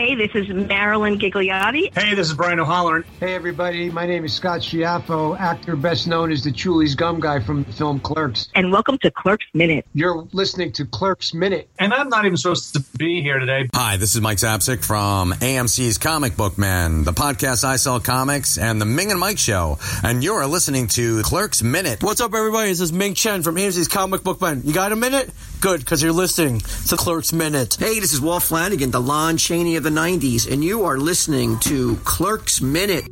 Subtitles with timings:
[0.00, 1.94] Hey, this is Marilyn Gigliotti.
[1.94, 3.04] Hey, this is Brian O'Halloran.
[3.20, 3.90] Hey, everybody.
[3.90, 7.72] My name is Scott Schiaffo, actor best known as the Chewlies Gum Guy from the
[7.74, 8.48] film Clerks.
[8.54, 9.84] And welcome to Clerks Minute.
[9.92, 11.68] You're listening to Clerks Minute.
[11.78, 13.68] And I'm not even supposed to be here today.
[13.74, 18.56] Hi, this is Mike Zapcic from AMC's Comic Book Man, the podcast I Sell Comics,
[18.56, 19.76] and the Ming and Mike Show.
[20.02, 22.02] And you're listening to Clerks Minute.
[22.02, 22.70] What's up, everybody?
[22.70, 24.62] This is Ming Chen from AMC's Comic Book Man.
[24.64, 25.30] You got a minute?
[25.60, 27.76] Good, because you're listening to Clerks Minute.
[27.78, 31.58] Hey, this is Walt Flanagan, the Lon Chaney of the 90s, and you are listening
[31.58, 33.04] to Clerks Minute.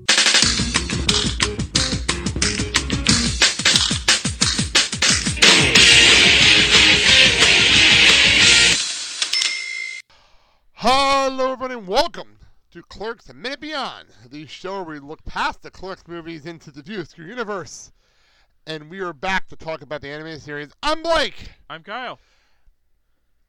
[10.74, 12.38] Hello, everybody, and welcome
[12.70, 16.70] to Clerks A Minute Beyond, the show where we look past the Clerks movies into
[16.70, 17.91] the View Askew universe.
[18.69, 20.70] And we are back to talk about the anime series.
[20.83, 21.50] I'm Blake.
[21.69, 22.20] I'm Kyle.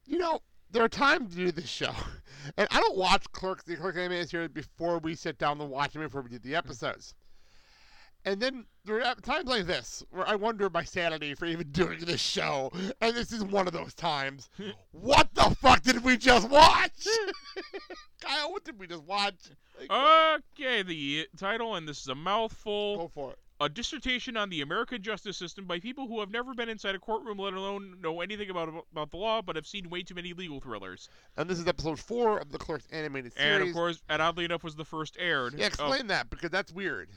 [0.04, 0.40] You know,
[0.72, 1.92] there are times to do this show,
[2.56, 5.92] and I don't watch Clerks, the Clerks animated series, before we sit down to watch
[5.92, 6.56] them before we do the mm-hmm.
[6.56, 7.14] episodes.
[8.24, 12.00] And then there are times like this where I wonder my sanity for even doing
[12.00, 14.50] this show, and this is one of those times.
[14.92, 17.06] what the fuck did we just watch?
[18.20, 19.36] Kyle, what did we just watch?
[19.78, 22.98] Like, Okay, the title, and this is a mouthful.
[22.98, 23.38] Go for it.
[23.62, 26.98] A dissertation on the American justice system by people who have never been inside a
[26.98, 30.32] courtroom, let alone know anything about about the law, but have seen way too many
[30.32, 31.10] legal thrillers.
[31.36, 33.60] And this is episode four of the Clerks animated series.
[33.60, 35.54] And of course, and oddly enough, was the first aired.
[35.58, 37.10] yeah, explain that because that's weird.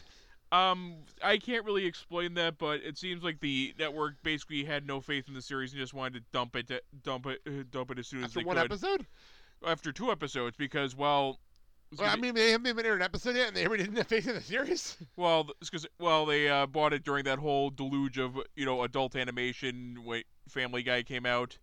[0.52, 5.02] Um, I can't really explain that, but it seems like the network basically had no
[5.02, 6.70] faith in the series and just wanted to dump it,
[7.04, 8.66] dump it, uh, dump it as soon as After they one could.
[8.66, 9.08] episode?
[9.66, 11.40] After two episodes, because well,
[12.00, 14.08] Well, I mean, they haven't even aired an episode yet, and they already didn't have
[14.08, 14.98] faith in the series.
[15.16, 19.16] Well, because well they uh, bought it during that whole deluge of you know adult
[19.16, 20.04] animation.
[20.06, 21.58] Wait, Family Guy came out,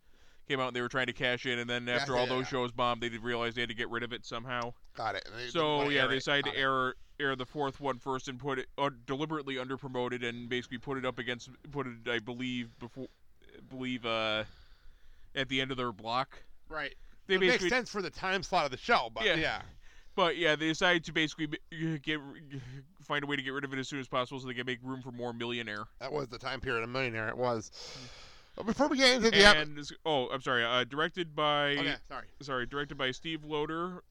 [0.48, 2.44] came out, and they were trying to cash in, and then after yeah, all those
[2.44, 2.50] yeah.
[2.50, 4.72] shows bombed, they did realize they had to get rid of it somehow.
[4.96, 5.28] Got it.
[5.36, 8.38] They So wanna yeah, they decided Got to air air the fourth one first and
[8.38, 12.18] put it uh, deliberately under promoted and basically put it up against put it I
[12.18, 13.08] believe before
[13.68, 14.44] believe uh
[15.34, 16.42] at the end of their block.
[16.68, 16.94] Right.
[17.26, 19.62] They it makes sense for the time slot of the show, but Yeah.
[20.16, 21.48] But yeah, they decided to basically
[22.02, 22.20] get
[23.02, 24.66] find a way to get rid of it as soon as possible so they can
[24.66, 25.84] make room for more millionaire.
[26.00, 27.28] That was the time period of Millionaire.
[27.28, 27.70] It was.
[28.56, 30.64] But before we get into the and this- oh, I'm sorry.
[30.64, 32.26] Uh, directed by okay, sorry.
[32.42, 34.02] sorry, directed by Steve Loter.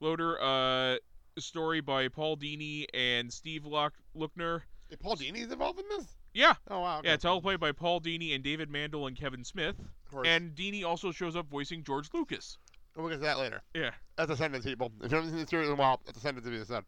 [0.00, 0.40] Loter.
[0.42, 0.96] Uh,
[1.38, 4.62] story by Paul Dini and Steve Lock Lookner.
[4.90, 6.06] Is Paul Dini's involved in this?
[6.32, 6.98] Yeah, Oh wow.
[6.98, 7.08] Okay.
[7.08, 7.16] yeah.
[7.16, 9.76] Teleplay by Paul Dini and David Mandel and Kevin Smith.
[9.78, 10.28] Of course.
[10.28, 12.58] And Dini also shows up voicing George Lucas.
[12.96, 13.62] We'll get to that later.
[13.74, 13.90] Yeah.
[14.16, 14.92] That's a sentence, people.
[15.02, 16.84] If you haven't seen the series in a while, that's a sentence to be said.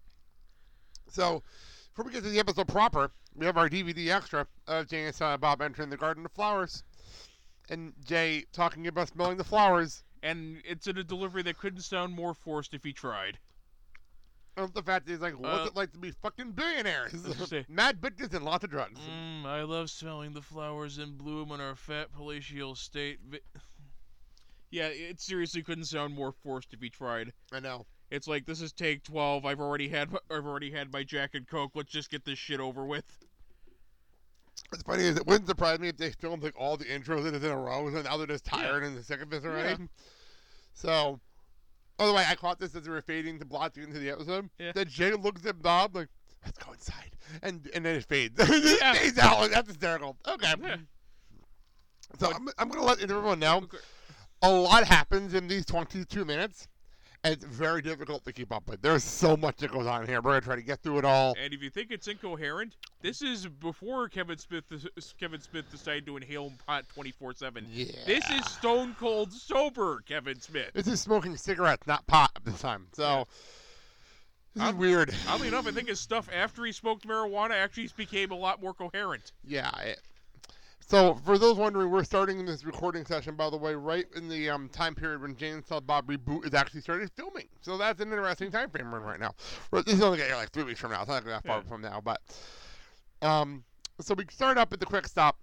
[1.08, 1.42] So,
[1.90, 5.14] before we get to the episode proper, we have our DVD extra of Jay and
[5.14, 6.82] Silent Bob entering the Garden of Flowers,
[7.70, 10.02] and Jay talking about smelling the flowers.
[10.22, 13.38] And it's in a delivery that couldn't sound more forced if he tried.
[14.56, 17.12] And the fact that he's like, what's Uh, it like to be fucking billionaires?
[17.68, 18.98] Mad bitches and lots of drugs.
[19.00, 23.18] Mm, I love smelling the flowers in bloom in our fat palatial state.
[24.70, 27.32] Yeah, it seriously couldn't sound more forced if he tried.
[27.52, 27.86] I know.
[28.10, 29.44] It's like this is take twelve.
[29.44, 31.72] I've already had I've already had my Jack and Coke.
[31.74, 33.04] Let's just get this shit over with.
[34.72, 37.34] It's funny is it wouldn't surprise me if they filmed like all the intros in
[37.34, 39.88] in a row, and now they're just tired and sick of this already.
[40.74, 41.20] So,
[41.96, 44.50] by the way, I caught this as they were fading to black into the episode.
[44.58, 44.72] Yeah.
[44.72, 46.08] That Jay looks at Bob like,
[46.44, 47.12] "Let's go inside,"
[47.42, 48.38] and and then it fades.
[48.48, 48.92] Yeah.
[48.94, 49.50] it fades out.
[49.50, 50.16] That's hysterical.
[50.26, 50.52] Okay.
[50.62, 50.76] Yeah.
[52.18, 53.78] So I'm, I'm gonna let everyone know Okay.
[54.42, 56.68] A lot happens in these 22 minutes,
[57.24, 58.82] and it's very difficult to keep up with.
[58.82, 60.20] There's so much that goes on here.
[60.20, 61.34] We're gonna try to get through it all.
[61.42, 64.64] And if you think it's incoherent, this is before Kevin Smith
[65.18, 67.66] Kevin Smith decided to inhale pot twenty four seven.
[67.70, 67.86] Yeah.
[68.06, 70.70] This is stone cold sober Kevin Smith.
[70.74, 72.86] This is smoking cigarettes, not pot at this time.
[72.92, 73.26] So
[74.54, 75.14] this is I'm- weird.
[75.28, 78.74] Oddly enough, I think his stuff after he smoked marijuana actually became a lot more
[78.74, 79.32] coherent.
[79.44, 79.70] Yeah.
[79.80, 80.00] It,
[80.86, 84.48] so for those wondering, we're starting this recording session, by the way, right in the
[84.50, 87.48] um, time period when Jay and Silent Bob reboot is actually started filming.
[87.60, 89.34] So that's an interesting time frame we're in right now.
[89.72, 91.00] This is only like three weeks from now.
[91.00, 91.62] It's not that far Yeah.
[91.68, 92.20] from now, but
[93.20, 93.64] um,
[94.00, 95.36] so we start up at the quick stop.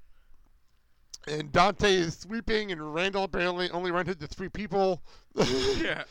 [1.28, 5.02] And Dante is sweeping, and Randall apparently only rented to three people.
[5.78, 6.04] Yeah.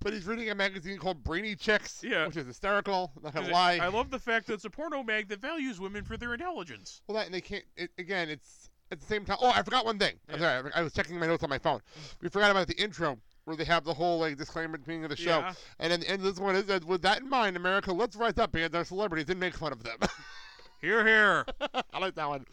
[0.00, 2.26] But he's reading a magazine called Brainy Chicks, Yeah.
[2.26, 3.12] which is hysterical.
[3.22, 3.78] Not gonna lie.
[3.82, 7.02] I love the fact that it's a porno mag that values women for their intelligence.
[7.08, 7.64] Well, that and they can't.
[7.76, 9.38] It, again, it's at the same time.
[9.40, 10.14] Oh, I forgot one thing.
[10.28, 10.70] I'm sorry.
[10.74, 11.80] I was checking my notes on my phone.
[12.20, 15.04] We forgot about the intro where they have the whole like disclaimer at the beginning
[15.04, 15.54] of the show, Yeah.
[15.78, 18.14] and then the end of this one is that with that in mind, America, let's
[18.16, 19.98] rise up against our celebrities and make fun of them.
[20.80, 21.46] Here, here.
[21.92, 22.44] I like that one.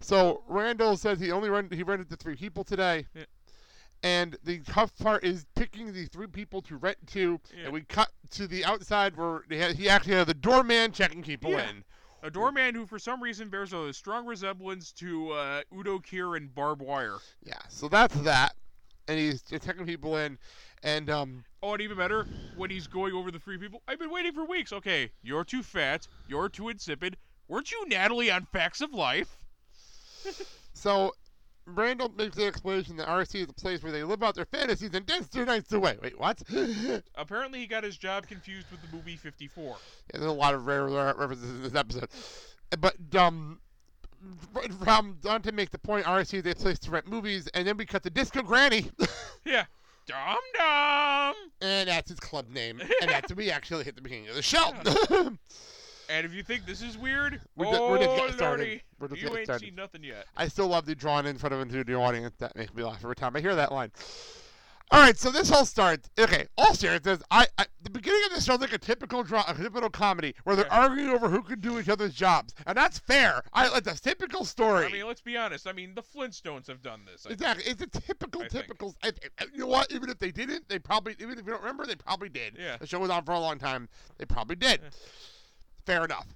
[0.00, 3.24] So Randall says he only rent, he rented to three people today, Yeah.
[4.04, 7.64] And the tough part is picking the three people to rent to, Yeah.
[7.64, 11.22] and we cut to the outside where they had, he actually had the doorman checking
[11.22, 11.70] people Yeah.
[11.70, 11.84] in.
[12.22, 16.54] A doorman who, for some reason, bears a strong resemblance to uh, Udo Kier and
[16.54, 17.16] Barb Wire.
[17.42, 18.54] Yeah, so that's that,
[19.08, 20.38] and he's checking people in,
[20.82, 24.10] and um, Oh, and even better, when he's going over the three people, I've been
[24.10, 24.70] waiting for weeks.
[24.70, 26.06] Okay, you're too fat.
[26.28, 27.16] You're too insipid.
[27.48, 29.38] Weren't you Natalie on Facts of Life?
[30.74, 31.14] so
[31.66, 34.90] Randall makes the explanation that RST is a place where they live out their fantasies
[34.94, 35.96] and dance their nights away.
[36.02, 36.42] Wait, what?
[37.14, 39.64] Apparently, he got his job confused with the movie 54.
[39.64, 39.72] Yeah,
[40.12, 42.08] there's a lot of rare references in this episode,
[42.78, 43.60] but um.
[44.82, 47.84] From Dante makes the point, RST is a place to rent movies, and then we
[47.84, 48.90] cut to Disco Granny,
[49.44, 49.64] Yeah.
[50.06, 51.34] Dum dum.
[51.60, 54.72] and that's his club name, and that's we actually hit the beginning of the show.
[56.08, 58.66] And if you think this is weird, We're ju- oh we're just oh, getting started.
[58.66, 59.64] lordy, We're just you getting ain't started.
[59.66, 60.26] seen nothing yet.
[60.36, 62.34] I still love the drawing in front of into the audience.
[62.38, 63.90] That makes me laugh every time I hear that line.
[64.90, 66.10] All right, so this whole starts.
[66.18, 69.54] Okay, all seriousness, I, I the beginning of this sounds like a typical draw, a
[69.54, 70.78] typical comedy where they're Yeah.
[70.82, 73.42] arguing over who could do each other's jobs, and that's fair.
[73.54, 74.84] I, it's a typical story.
[74.86, 75.66] I mean, let's be honest.
[75.66, 77.24] I mean, the Flintstones have done this.
[77.24, 77.40] I think.
[77.40, 78.94] Exactly, it's a typical, I typical.
[79.02, 79.12] I,
[79.54, 79.90] you know what?
[79.90, 81.16] Even if they didn't, they probably.
[81.18, 82.56] Even if you don't remember, they probably did.
[82.60, 82.76] Yeah.
[82.76, 83.88] The show was on for a long time.
[84.18, 84.80] They probably did.
[85.86, 86.26] Fair enough.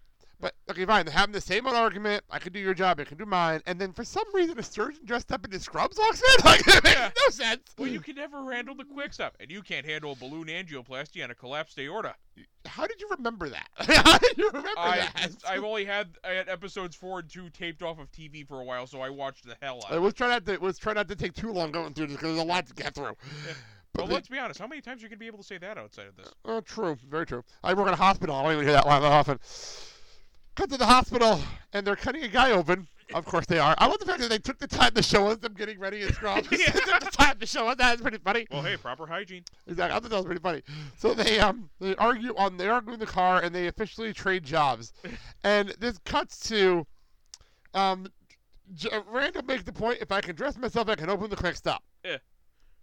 [0.41, 1.05] But okay, fine.
[1.05, 2.23] They're having the same old argument.
[2.31, 3.01] I can do your job.
[3.01, 3.61] I can do mine.
[3.67, 6.27] And then for some reason, a surgeon dressed up in his scrubs walks in.
[6.45, 7.11] Like it makes Yeah.
[7.27, 7.63] no sense.
[7.77, 11.25] Well, you can never handle the quick stop, and you can't handle a balloon angioplasty
[11.25, 12.15] on a collapsed aorta.
[12.67, 13.67] How did you remember that?
[13.79, 15.33] How did you remember I, that?
[15.49, 18.65] I've only had I had episodes four and two taped off of TV for a
[18.65, 19.91] while, so I watched the hell out.
[19.91, 20.05] I of it.
[20.05, 20.57] was trying not to.
[20.59, 22.75] Was trying not to take too long going through this because there's a lot to
[22.75, 23.17] get through.
[23.95, 24.61] But Well, let's be honest.
[24.61, 26.29] How many times are you gonna be able to say that outside of this?
[26.45, 26.97] Oh, true.
[27.09, 27.43] Very true.
[27.65, 28.35] I work in a hospital.
[28.37, 29.39] I don't even hear that line that often.
[30.55, 31.41] Cut to the hospital,
[31.73, 32.89] and they're cutting a guy open.
[33.15, 33.75] Of course they are.
[33.79, 36.03] I love the fact that they took the time to show us them getting ready
[36.03, 36.49] in scrubs.
[36.51, 37.95] they took the time to show us that.
[37.95, 38.47] It's pretty funny.
[38.51, 39.45] Well, hey, proper hygiene.
[39.67, 39.97] Exactly.
[39.97, 40.63] I thought that was pretty funny.
[40.99, 44.45] So they um they argue on they argue in the car and they officially trade
[44.45, 44.93] jobs,
[45.45, 46.87] and this cuts to
[47.75, 48.09] um.
[48.75, 51.57] J- Randall makes the point: if I can dress myself, I can open the quick
[51.57, 51.83] stop.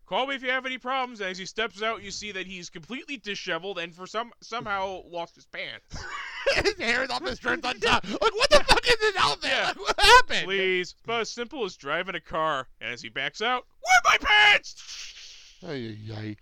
[0.07, 1.19] Call me if you have any problems.
[1.19, 5.35] As he steps out, you see that he's completely disheveled and for some somehow lost
[5.35, 5.97] his pants.
[6.63, 8.05] his hair is off his shirt's on top.
[8.11, 9.49] Like what the fuck is this outfit?
[9.49, 9.67] Yeah.
[9.67, 10.45] Like, what happened?
[10.45, 12.67] Please, it's about as simple as driving a car.
[12.79, 15.55] And as he backs out, where are my pants?
[15.67, 16.35] Ay, ay, ay.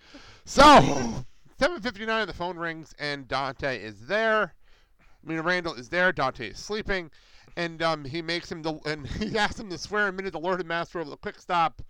[0.46, 1.26] So,
[1.60, 4.54] 7:59, the phone rings and Dante is there.
[5.02, 6.12] I mean, Randall is there.
[6.12, 7.10] Dante is sleeping,
[7.56, 10.40] and um, he makes him the and he asks him to swear a minute the
[10.40, 11.82] Lord and Master of the Quick Stop,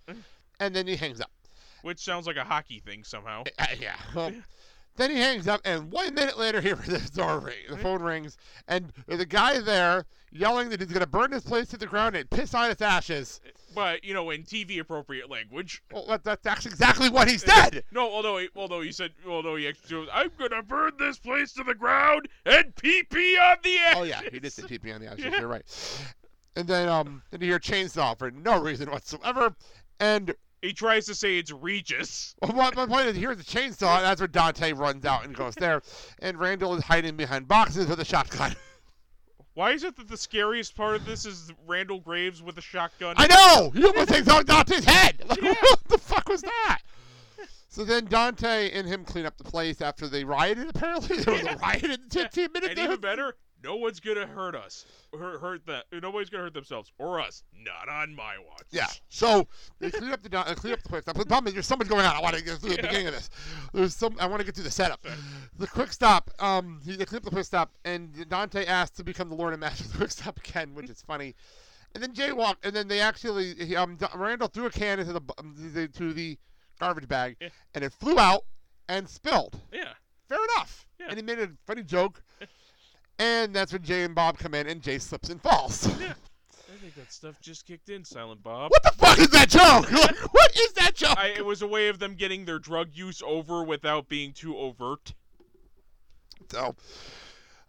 [0.60, 1.32] and then he hangs up.
[1.84, 3.44] Which sounds like a hockey thing somehow.
[3.58, 3.96] Uh, yeah.
[4.14, 4.32] Well,
[4.96, 8.38] then he hangs up, and one minute later, here the door ring, the phone rings,
[8.68, 12.16] and the guy there yelling that he's going to burn this place to the ground
[12.16, 13.40] and piss on its ashes.
[13.74, 15.82] But you know, in TV appropriate language.
[15.92, 17.84] Well, that, that's exactly what he said.
[17.92, 21.52] No, although he, although he said, although he actually, goes, I'm gonna burn this place
[21.54, 23.94] to the ground and pee pee on the ass.
[23.98, 25.24] Oh yeah, he did say TP on the ashes.
[25.24, 25.64] You're right.
[26.56, 29.54] And then um, then you hear chainsaw for no reason whatsoever.
[30.00, 30.34] And
[30.64, 32.34] He tries to say it's Regis.
[32.42, 35.36] well, my, my point is, here's the chainsaw, and that's where Dante runs out and
[35.36, 35.82] goes there.
[36.20, 38.56] And Randall is hiding behind boxes with a shotgun.
[39.54, 43.14] Why is it that the scariest part of this is Randall Graves with a shotgun?
[43.18, 43.72] I know.
[43.74, 45.22] You almost think on Dante's head.
[45.28, 46.80] Like, what the fuck was that?
[47.68, 50.70] So then Dante and him clean up the place after they rioted.
[50.70, 52.70] Apparently, there was a riot in 15 minutes.
[52.70, 53.34] and even better,
[53.64, 54.84] no one's gonna hurt us.
[55.18, 55.86] Hurt, hurt that.
[55.92, 57.42] Nobody's gonna hurt themselves or us.
[57.52, 58.66] Not on my watch.
[58.70, 58.86] Yeah.
[59.08, 59.48] So
[59.80, 61.16] they clean up the uh, clean up the quick stop.
[61.16, 62.14] The problem is there's so much going on.
[62.14, 62.82] I want to get through the Yeah.
[62.82, 63.30] beginning of this.
[63.72, 64.16] There's some.
[64.20, 65.04] I want to get through the setup.
[65.58, 66.30] The quick stop.
[66.38, 69.54] Um, he, they clean up the quick stop, and Dante asked to become the Lord
[69.54, 71.34] and Master of the quick stop again, which is funny.
[71.94, 75.20] And then jaywalk, and then they actually he, um Randall threw a can into the,
[75.38, 75.54] um,
[75.94, 76.36] to the
[76.80, 77.48] garbage bag, Yeah.
[77.74, 78.42] and it flew out
[78.88, 79.60] and spilled.
[79.72, 79.92] Yeah.
[80.28, 80.86] Fair enough.
[80.98, 81.06] Yeah.
[81.08, 82.22] And he made a funny joke.
[83.18, 85.86] And that's when Jay and Bob come in, and Jay slips and falls.
[86.00, 88.70] I think that stuff just kicked in, Silent Bob.
[88.70, 89.90] What the fuck is that joke?
[89.92, 91.16] Like, what is that joke?
[91.16, 94.56] I, it was a way of them getting their drug use over without being too
[94.56, 95.14] overt.
[96.50, 96.74] So,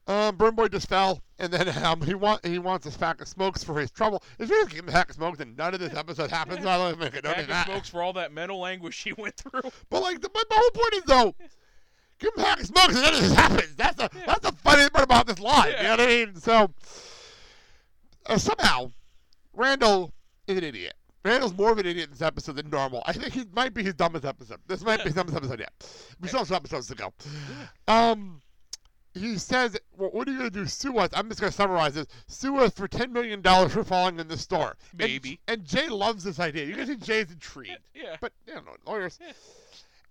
[0.07, 3.27] um, Burn Boy just fell, and then um, he want he wants a pack of
[3.27, 4.21] smokes for his trouble.
[4.39, 6.65] If he doesn't give him a pack of smokes, then none of this episode happens.
[6.65, 7.23] I don't make it.
[7.23, 7.67] Pack Don't of that.
[7.67, 9.71] smokes for all that mental anguish he went through.
[9.89, 11.35] But like, the, but the whole point is though,
[12.19, 13.75] give him a pack of smokes, and none of this happens.
[13.75, 15.73] That's the that's the funny part about this line.
[15.77, 16.35] You know what I mean?
[16.35, 16.71] So,
[18.27, 18.91] uh, somehow,
[19.53, 20.11] Randall
[20.47, 20.93] is an idiot.
[21.23, 23.01] Randall's more of an idiot in this episode than normal.
[23.07, 24.59] I think he might be his dumbest episode.
[24.67, 25.71] This might be his dumbest episode yet.
[26.21, 27.13] We still have some episodes to go.
[27.87, 28.41] Um,
[29.15, 30.65] he says, well, "What are you going to do?
[30.67, 33.83] Sue us?" I'm just going to summarize this: sue us for ten million dollars for
[33.83, 34.75] falling in the store.
[34.91, 35.39] And- Maybe.
[35.47, 36.65] And, Jay loves this idea.
[36.65, 37.77] You can see Jay's intrigued.
[37.95, 38.17] Yeah.
[38.21, 39.17] But you know, lawyers.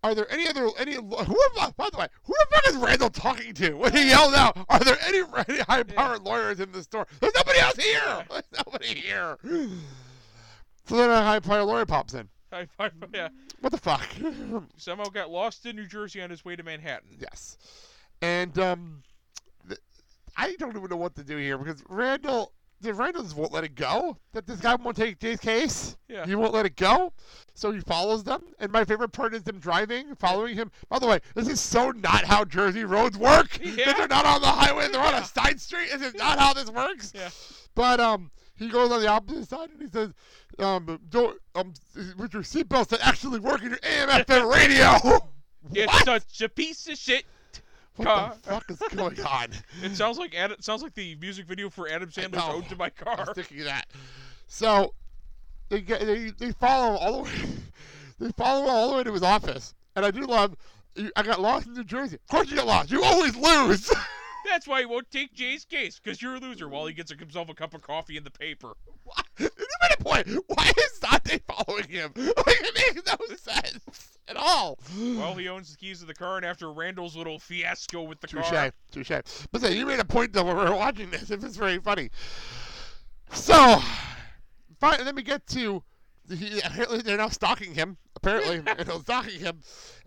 [0.04, 0.96] Are there any other any?
[0.96, 1.06] Who?
[1.06, 4.54] By the way, who the fuck is Randall talking to when he yelled out?
[4.68, 7.06] Are there any, any high-powered lawyers in the store?
[7.20, 8.26] There's nobody else here.
[8.30, 9.38] There's nobody here.
[10.87, 12.28] So then a high-powered lawyer pops in.
[12.52, 13.28] I, I, yeah.
[13.62, 14.06] What the fuck?
[14.76, 17.16] Somehow got lost in New Jersey on his way to Manhattan.
[17.18, 17.56] yes.
[18.20, 19.02] And um,
[19.66, 19.80] th-
[20.37, 22.52] I don't even know what to do here because Randall,
[22.93, 25.97] Randall just won't let it go that this guy won't take Jay's case.
[26.09, 26.26] Yeah.
[26.26, 27.12] He won't let it go.
[27.55, 28.43] So he follows them.
[28.59, 30.71] And my favorite part is them driving, following him.
[30.88, 33.59] By the way, this is so not how Jersey roads work.
[33.64, 33.93] Yeah.
[33.95, 35.88] They're not on the highway, they're on a side street.
[35.93, 37.12] Is this is not how this works.
[37.14, 37.31] Yeah.
[37.75, 40.12] But um, he goes on the opposite side and he says,
[40.59, 41.73] um, don't um,
[42.17, 45.21] with your seatbelts that actually work in your AM FM radio.
[45.73, 46.05] It's what?
[46.05, 47.25] such a piece of shit.
[47.96, 48.34] What car.
[48.42, 49.48] the fuck is going on?
[49.82, 52.42] It sounds like Ad, it sounds like the music video for Adam Sandler's.
[52.44, 53.86] "Ode to My I was Car." thinking of that.
[54.48, 54.94] So
[55.68, 57.30] they get they, they follow him all the way.
[58.20, 60.54] They follow all the way to his office, and I do love.
[61.16, 62.14] I got lost in New Jersey.
[62.14, 62.92] Of course you get lost.
[62.92, 63.92] You always lose.
[64.48, 67.48] That's why he won't take Jay's case, because you're a loser while he gets himself
[67.48, 68.74] a cup of coffee in the paper.
[69.36, 69.50] You
[69.93, 70.29] a point.
[70.47, 72.12] Why is Dante following him?
[72.47, 74.79] Like, it makes no sense at all.
[74.99, 78.26] Well, he owns the keys to the car, and after Randall's little fiasco with the
[78.26, 79.11] Touche, car, touche.
[79.50, 81.31] But say, you made a point though when we were watching this.
[81.31, 82.11] if it's very funny.
[83.33, 83.81] So,
[84.79, 85.83] fine, then we get to
[86.31, 87.97] he, apparently they're now stalking him.
[88.17, 89.61] Apparently, and they're stalking him,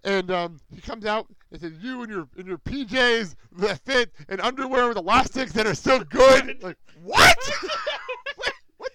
[0.03, 4.11] and um, he comes out and says, "You and your and your PJs that fit
[4.27, 7.37] and underwear with elastics that are so good." Like what?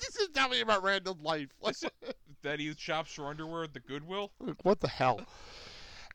[0.02, 0.12] What?
[0.12, 1.49] What does this tell me about Randall's life?
[2.42, 4.32] That he shops for underwear at the Goodwill.
[4.62, 5.21] what the hell?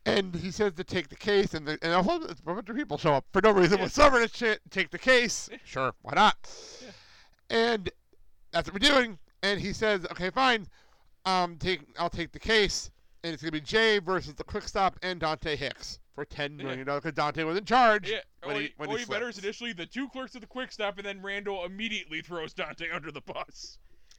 [0.05, 2.75] And he says to take the case, and, the, and a whole a bunch of
[2.75, 5.49] people show up for no reason whatsoever to ch- take the case.
[5.65, 6.35] Sure, why not?
[7.49, 7.89] And
[8.51, 9.19] that's what we're doing.
[9.43, 10.67] And he says, "Okay, fine.
[11.25, 12.89] Um, take I'll take the case,
[13.23, 16.83] and it's gonna be Jay versus the Quick Stop and Dante Hicks for ten million
[16.83, 18.09] dollars because Dante was in charge.
[18.09, 20.47] Yeah, when or, he, when or he better is initially the two clerks at the
[20.47, 23.77] Quick Stop, and then Randall immediately throws Dante under the bus.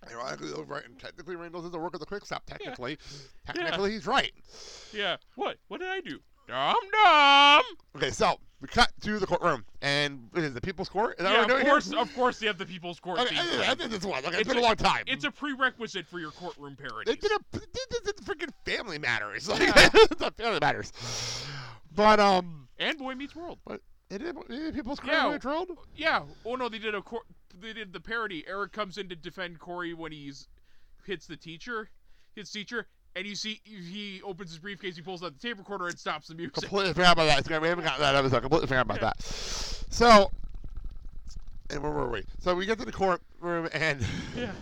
[0.08, 2.46] Ironically, though, right, and technically Randall doesn't work at the Quick Stop.
[2.46, 2.98] Technically,
[3.44, 4.30] technically he's right.
[4.94, 5.16] Yeah.
[5.34, 5.56] What?
[5.66, 6.20] What did I do?
[6.46, 7.62] Dum dum.
[7.96, 11.16] Okay, so we cut to the courtroom, and it is the People's Court.
[11.18, 11.98] Is that Yeah, of course, here?
[12.00, 13.18] of course, they have the People's Court.
[13.18, 14.24] Okay, I, I think this was.
[14.24, 15.02] Okay, It's it's been a, a- long time.
[15.08, 17.16] It's a prerequisite for your courtroom parodies.
[17.16, 19.48] did a this in freaking Family Matters.
[19.58, 19.62] Like
[19.94, 20.92] it's not Family Matters.
[21.98, 23.58] But um, and Boy Meets World.
[23.66, 25.32] But they did, they did People's Court Yeah.
[25.32, 25.50] yeah.
[25.50, 25.68] Road?
[25.96, 26.22] Yeah.
[26.46, 27.24] Oh no, they did a cor-
[27.60, 28.44] they did the parody.
[28.46, 30.46] Eric comes in to defend Corey when he's
[31.04, 31.90] hits the teacher,
[32.36, 32.86] hits teacher,
[33.16, 36.28] and you see he opens his briefcase, he pulls out the tape recorder and stops
[36.28, 36.54] the music.
[36.54, 37.38] Completely forgot about that.
[37.40, 37.48] It's.
[37.48, 38.42] We haven't got that episode.
[38.42, 39.20] Completely forgot about that.
[39.20, 40.30] So,
[41.70, 42.22] and where were we?
[42.38, 44.06] So we get to the courtroom and.
[44.36, 44.52] Yeah.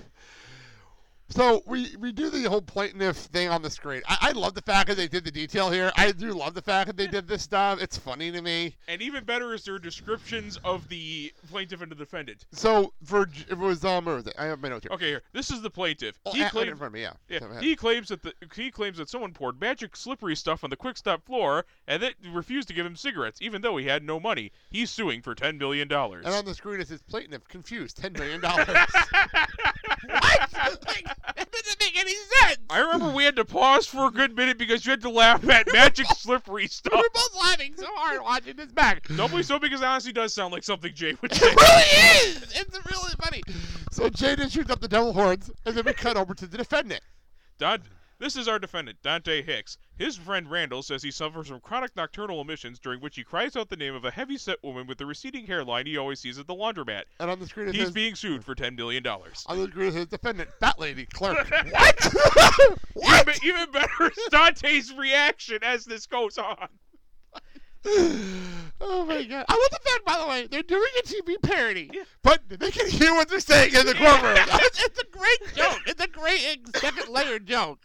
[1.28, 4.02] So we, we do the whole plaintiff thing on the screen.
[4.08, 5.90] I, I love the fact that they did the detail here.
[5.96, 7.82] I do love the fact that they did this stuff.
[7.82, 8.76] It's funny to me.
[8.86, 12.46] And even better is their descriptions of the plaintiff and the defendant.
[12.52, 14.34] So for J- it was um where was it?
[14.38, 14.92] I have my notes here.
[14.94, 15.22] Okay, here.
[15.32, 16.16] This is the plaintiff.
[16.24, 17.12] Oh, he I- I got it claims in front of me, yeah.
[17.28, 20.70] Yeah, So, he claims that the he claims that someone poured magic slippery stuff on
[20.70, 24.04] the quick stop floor and that refused to give him cigarettes, even though he had
[24.04, 24.52] no money.
[24.70, 26.24] He's suing for ten million dollars.
[26.24, 28.68] And on the screen it says plaintiff confused, ten million dollars.
[30.06, 30.52] what?
[30.86, 32.58] Like, that doesn't make any sense.
[32.70, 35.48] I remember we had to pause for a good minute because you had to laugh
[35.48, 36.94] at magic slippery stuff.
[36.94, 39.08] We're both laughing so hard watching this back.
[39.08, 41.46] Doubly so because it honestly does sound like something Jay would say.
[41.46, 42.42] It really is.
[42.54, 43.42] It's really funny.
[43.90, 47.00] So Jaden shoots up the devil horns, and then we cut over to the defendant.
[47.58, 47.82] Don,
[48.18, 49.76] this is our defendant, Dante Hicks.
[49.98, 53.68] His friend Randall says he suffers from chronic nocturnal emissions during which he cries out
[53.68, 56.54] the name of a heavy-set woman with the receding hairline he always sees at the
[56.54, 57.04] laundromat.
[57.20, 59.44] And on the screen He's says, being sued for ten million dollars.
[59.46, 61.48] on the screen it says defendant, fat lady, clerk.
[61.70, 62.14] what?
[62.94, 63.28] what?
[63.28, 66.68] Even, even better is Dante's reaction as this goes on.
[68.80, 69.44] oh my god!
[69.48, 71.90] I love the fact, by the way, they're doing a TV parody,
[72.22, 74.34] but they can hear what they're saying in the courtroom.
[74.36, 75.78] it's, it's a great joke.
[75.86, 77.78] It's a great second layer joke.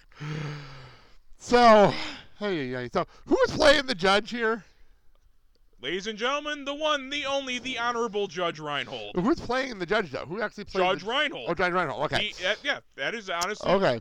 [1.38, 1.94] So,
[2.40, 4.64] hey, hey, so who is playing the judge here?
[5.82, 9.16] Ladies and gentlemen, the one, the only, the honorable Judge Reinhold.
[9.16, 10.26] Who's playing the judge though?
[10.26, 11.10] Who actually plays Judge the...
[11.10, 11.50] Reinhold.
[11.50, 12.04] Oh, Judge Reinhold.
[12.06, 12.32] Okay.
[12.38, 13.72] He, uh, yeah, that is honestly.
[13.72, 14.00] Okay.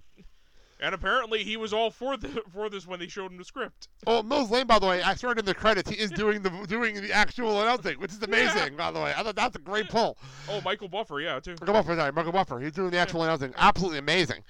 [0.82, 3.88] And apparently, he was all for the for this when they showed him the script.
[4.06, 5.90] Oh, Mills Lane, by the way, I started in the credits.
[5.90, 8.76] He is doing the doing the actual announcing, which is amazing.
[8.76, 10.16] By the way, I thought that's a great pull.
[10.48, 11.54] Oh, Michael Buffer, yeah, too.
[11.60, 12.60] Michael Buffer, sorry, Michael Buffer.
[12.60, 13.52] He's doing the actual announcing.
[13.58, 14.42] Absolutely amazing.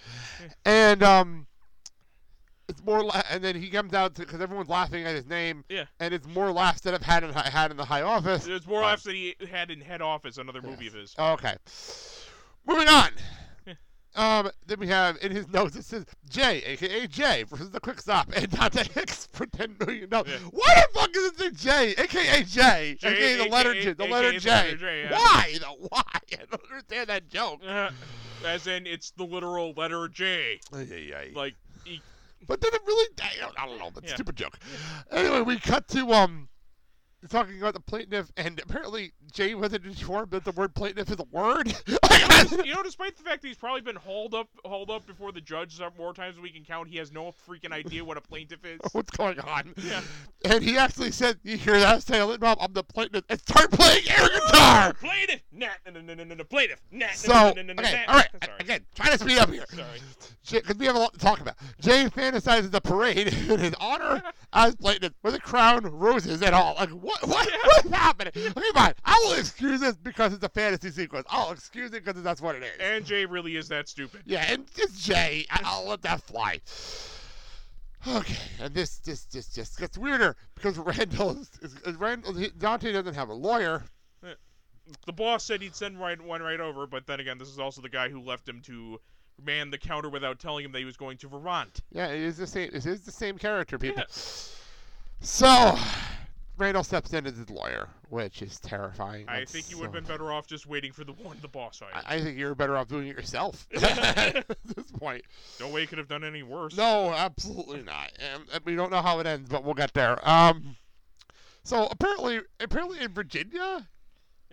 [0.64, 1.46] And um,
[2.70, 5.84] it's more, la- and then he comes out because everyone's laughing at his name, Yeah.
[6.00, 8.44] and it's more laughs that I've had in had in the high office.
[8.44, 11.14] There's more laughs that he had in Head Office, another movie of his.
[11.18, 11.54] Okay.
[12.66, 13.10] Moving on.
[14.16, 18.00] Um, then we have in his notes it says J, aka J, versus the quick
[18.00, 20.30] stop, and Dante Hicks for ten million dollars.
[20.32, 20.48] Yeah.
[20.50, 24.32] Why the fuck is it J, aka J, J, aka the letter J, the letter
[24.36, 24.76] J?
[24.80, 25.12] yeah.
[25.12, 26.02] Why the why?
[26.12, 27.60] I don't understand that joke.
[27.64, 27.90] Uh,
[28.44, 30.58] as in, it's the literal letter J.
[30.74, 31.30] Ay, ay, ay.
[31.32, 32.02] Like, he,
[32.46, 33.08] But did it really?
[33.22, 33.90] I don't, I don't know.
[33.94, 34.58] That's a stupid joke.
[35.10, 36.48] Anyway, we cut to um,
[37.28, 41.24] talking about the plaintiff, and apparently Jay wasn't informed that the word plaintiff is a
[41.30, 41.68] word.
[41.86, 45.40] you know, despite the fact that he's probably been hauled up, hauled up before the
[45.40, 48.64] judge more times than we can count, he has no freaking idea what a plaintiff
[48.64, 48.80] is.
[48.92, 49.74] What's going on?
[49.76, 50.00] Yeah.
[50.44, 52.58] And he actually said, "You hear that, Silent Bob?
[52.60, 54.92] I'm the plaintiff." And start playing air guitar.
[54.94, 58.12] Plaintiff, nah, no, no, no, no, plaintiff, nah, So, no, no, no, okay, nah.
[58.12, 58.28] all right.
[58.44, 58.56] Sorry.
[58.60, 59.64] Again, try to speed up here.
[59.68, 60.00] Sorry.
[60.50, 61.56] Because we have a lot to talk about.
[61.80, 64.22] Jay fantasizes the parade in his honor
[64.52, 66.74] as plaintiff with a crown, roses, and all.
[66.74, 67.26] Like, what?
[67.26, 67.48] What?
[67.64, 68.32] What is happening?
[68.36, 68.94] Okay, fine.
[69.04, 71.26] I will excuse this because it's a fantasy sequence.
[71.30, 72.70] I'll excuse it because that's what it is.
[72.80, 74.22] And Jay really is that stupid.
[74.24, 75.46] Yeah, and it's Jay.
[75.50, 76.60] I- I'll let that fly.
[78.08, 82.50] Okay, and this this this just gets weirder because Randall is, is, is Randall he-
[82.58, 83.84] Dante doesn't have a lawyer.
[84.24, 84.32] Eh,
[85.06, 87.82] the boss said he'd send right, one right over, but then again, this is also
[87.82, 89.00] the guy who left him to
[89.44, 91.80] man the counter without telling him that he was going to Vermont.
[91.92, 92.70] Yeah, it is the same.
[92.72, 94.04] It is the same character, people.
[95.20, 95.76] So
[96.56, 99.26] Randall steps in as his lawyer, which is terrifying.
[99.28, 101.36] I That's think you would have so- been better off just waiting for the one
[101.40, 101.80] the boss.
[101.82, 105.24] I, I think you're better off doing it yourself at this point.
[105.58, 106.76] No way he could have done any worse.
[106.76, 108.12] No, absolutely not.
[108.18, 110.18] And, and we don't know how it ends, but we'll get there.
[110.28, 110.76] Um,
[111.64, 113.88] so apparently, apparently in Virginia,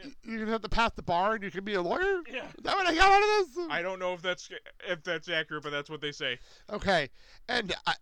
[0.04, 2.22] y- you're gonna have to pass the bar and you can be a lawyer.
[2.32, 2.46] Yeah.
[2.48, 3.68] Is that what I got out of this?
[3.70, 4.50] I don't know if that's
[4.88, 6.40] if that's accurate, but that's what they say.
[6.72, 7.10] Okay,
[7.50, 7.94] and I,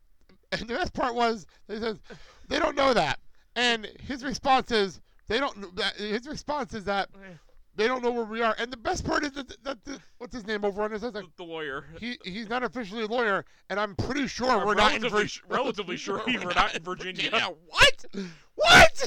[0.52, 2.00] and the best part was they said
[2.48, 3.20] they don't know that,
[3.56, 5.58] and his response is they don't.
[5.98, 7.10] his response is that
[7.78, 10.34] they don't know where we are, and the best part is that, that, that what's
[10.34, 11.86] his name over on his like, The, the lawyer.
[12.00, 15.26] he he's not officially a lawyer, and I'm pretty sure I'm we're not in relatively
[15.26, 17.30] Vir- relatively sure we're not in Virginia.
[17.34, 17.50] Yeah.
[17.68, 18.06] What?
[18.56, 19.06] What?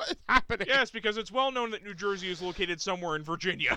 [0.00, 0.66] What is happening?
[0.66, 3.76] Yes, because it's well known that New Jersey is located somewhere in Virginia.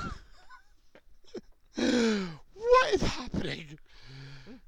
[1.76, 3.78] What is happening?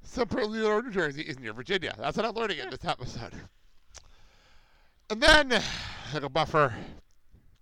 [0.03, 1.95] So apparently, New Jersey is near Virginia.
[1.97, 3.31] That's what I'm learning in this episode.
[5.09, 5.63] And then,
[6.13, 6.73] Michael Buffer,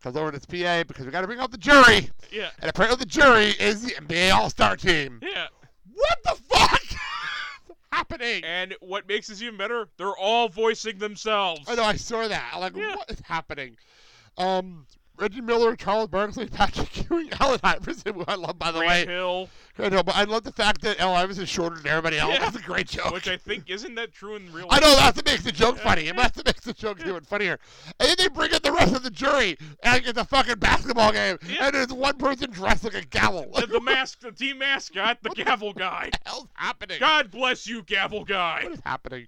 [0.01, 2.09] comes over to his PA because we got to bring out the jury.
[2.31, 2.49] Yeah.
[2.61, 5.19] And apparently, the jury is the NBA All Star team.
[5.21, 5.49] Yeah.
[5.93, 6.82] What the fuck
[7.93, 8.43] happening?
[8.43, 11.61] And what makes this even better, they're all voicing themselves.
[11.67, 12.51] I know I saw that.
[12.53, 12.95] I'm like, Yeah.
[12.95, 13.77] what is happening?
[14.37, 14.85] Um,
[15.23, 19.13] Reggie Miller, Charles Barkley, Patrick Ewing, Allen Iverson, who I love by the Grant way.
[19.13, 22.17] Hill, I know, but I love the fact that Al Iverson is shorter than everybody
[22.19, 22.33] else.
[22.33, 22.39] Yeah.
[22.39, 23.13] That's a great joke.
[23.13, 24.79] which I think isn't that true in real life?
[24.83, 26.09] I know that's what makes the joke funny.
[26.09, 27.57] And that's what makes the joke even funnier.
[28.01, 31.13] And then they bring in the rest of the jury, and it's a fucking basketball
[31.13, 31.67] game, Yeah.
[31.67, 33.49] and there's one person dressed like a gavel.
[33.55, 36.09] The, the mask, the team mascot, the gavel guy.
[36.11, 36.97] What the hell's happening?
[36.99, 38.63] God bless you, gavel guy.
[38.63, 39.27] What is happening?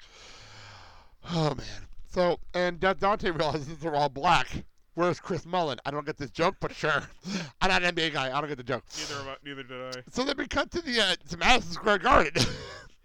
[1.32, 1.88] Oh man.
[2.12, 4.48] So and Dante realizes they're all black.
[4.96, 5.78] Where's Chris Mullin?
[5.86, 7.04] I don't get this joke, but sure.
[7.62, 8.36] I'm not an NBA guy.
[8.36, 8.84] I don't get the joke.
[8.98, 10.02] Neither, I- neither did I.
[10.12, 12.44] So then we cut to the uh, to Madison Square Garden.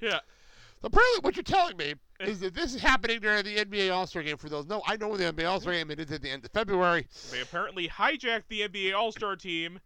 [0.00, 0.20] Yeah.
[0.81, 4.07] So apparently, what you're telling me is that this is happening during the NBA All
[4.07, 4.38] Star game.
[4.38, 5.90] For those no, I know the NBA All Star game.
[5.90, 7.07] It is at the end of February.
[7.31, 9.79] They apparently hijacked the NBA All Star team,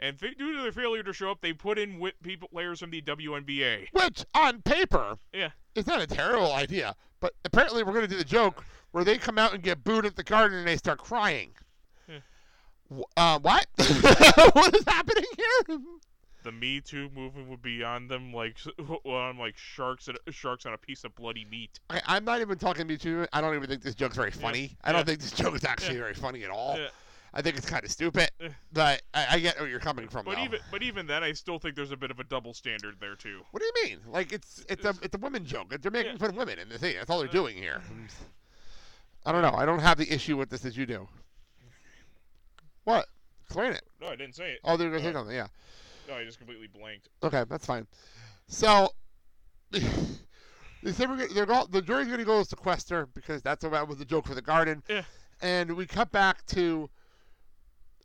[0.00, 3.02] and due to their failure to show up, they put in people players from the
[3.02, 3.88] WNBA.
[3.92, 5.50] Which, on paper, Yeah.
[5.74, 6.94] is not a terrible idea.
[7.20, 10.06] But apparently, we're going to do the joke where they come out and get booed
[10.06, 11.50] at the garden and they start crying.
[12.08, 12.18] Yeah.
[13.16, 13.66] Uh, what?
[13.76, 15.78] what is happening here?
[16.44, 18.56] The Me Too movement would be on them like
[19.04, 21.80] on like sharks at, sharks on a piece of bloody meat.
[21.90, 23.26] I, I'm not even talking Me Too.
[23.32, 24.76] I don't even think this joke's very funny.
[24.84, 25.04] I don't Yeah.
[25.04, 26.02] think this joke is actually Yeah.
[26.02, 26.78] very funny at all.
[26.78, 26.88] Yeah.
[27.34, 28.30] I think it's kind of stupid.
[28.72, 30.24] But I, I get where you're coming from.
[30.24, 30.44] But though.
[30.44, 33.16] even but even then, I still think there's a bit of a double standard there
[33.16, 33.42] too.
[33.50, 33.98] What do you mean?
[34.10, 35.74] Like it's it's a it's a women joke.
[35.82, 36.18] They're making Yeah.
[36.18, 36.94] fun of women in the thing.
[36.96, 37.82] That's all they're Uh, doing here.
[39.26, 39.52] I don't know.
[39.54, 41.08] I don't have the issue with this as you do.
[42.84, 43.06] What?
[43.44, 43.82] Explain it.
[44.00, 44.60] No, I didn't say it.
[44.64, 45.34] Oh, they're gonna say Uh, something.
[45.36, 45.48] Yeah.
[46.08, 47.08] No, I just completely blanked.
[47.22, 47.86] Okay, that's fine.
[48.46, 48.92] So
[49.70, 49.80] they
[50.92, 53.88] said we're gonna, they're go, the jury's going to go to sequester because that's about
[53.88, 54.82] was the joke for the garden.
[54.88, 55.02] Yeah.
[55.42, 56.88] And we cut back to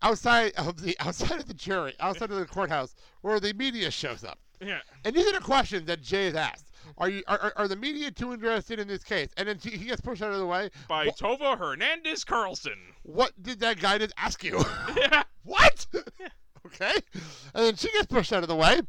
[0.01, 4.23] outside of the outside of the jury, outside of the courthouse, where the media shows
[4.23, 4.39] up.
[4.59, 4.79] Yeah.
[5.05, 6.71] And these are the questions that Jay has asked.
[6.97, 9.29] Are you are, are- the media too interested in this case?
[9.37, 10.69] And then he he gets pushed out of the way.
[10.87, 12.77] By What, Tova Hernandez Carlson.
[13.03, 14.63] what did that guy just ask you?
[14.97, 15.23] Yeah.
[15.43, 15.85] what?
[16.65, 16.93] okay.
[17.53, 18.81] And then she gets pushed out of the way.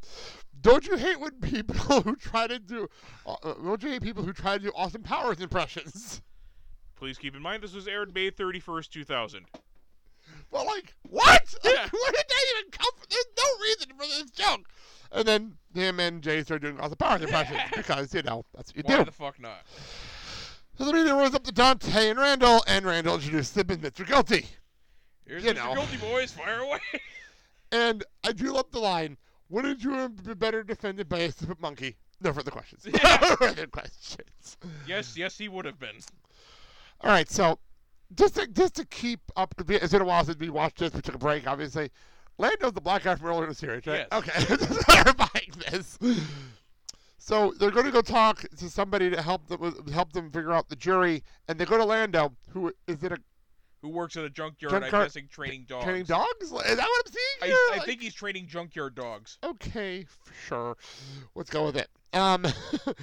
[0.61, 2.88] Don't you hate when people who try to do?
[3.26, 6.22] Uh, uh, don't you hate people who try to do Austin Powers impressions?
[6.96, 9.46] Please keep in mind this was aired May 31st, 2000.
[10.50, 11.54] Well, like what?
[11.64, 11.70] Yeah.
[11.90, 13.07] Where did that even come from?
[13.11, 14.68] There's no reason for this joke.
[15.14, 18.77] And then him and Jay start doing Austin Powers impressions because you know that's what
[18.77, 19.05] you Why do.
[19.05, 19.61] the fuck not?
[20.77, 24.05] So the meeting rolls up to Dante and Randall, and Randall introduces them as Mr.
[24.07, 24.46] Guilty.
[25.27, 25.57] Here's You Mr.
[25.57, 25.74] know.
[25.74, 26.81] Guilty Boys, fire away.
[27.70, 29.16] And I do love the line,
[29.48, 31.96] wouldn't you have been better defended by a stupid monkey?
[32.20, 32.87] No further questions.
[33.03, 34.57] No further questions.
[34.87, 35.96] yes, yes, he would have been.
[37.03, 37.59] All right, so
[38.16, 40.92] just to, just to keep up, it's been a while since we watched this.
[40.92, 41.90] We took a break, obviously.
[42.38, 44.07] Lando's the black guy from earlier in the series, right?
[44.11, 44.18] Yes.
[44.29, 45.99] Okay, just clarifying this.
[47.18, 50.68] So they're going to go talk to somebody to help them help them figure out
[50.68, 53.18] the jury, and they go to Lando, who is it a
[53.83, 55.85] Who works at a junkyard, Junkyard- I'm guessing, training dogs.
[55.85, 56.29] training dogs?
[56.42, 57.42] Is that what I'm seeing?
[57.42, 57.57] I, here?
[57.73, 59.38] I Like- think he's training junkyard dogs.
[59.42, 60.07] okay,
[60.47, 60.77] sure.
[61.35, 61.88] Let's go with it.
[62.12, 62.44] Um,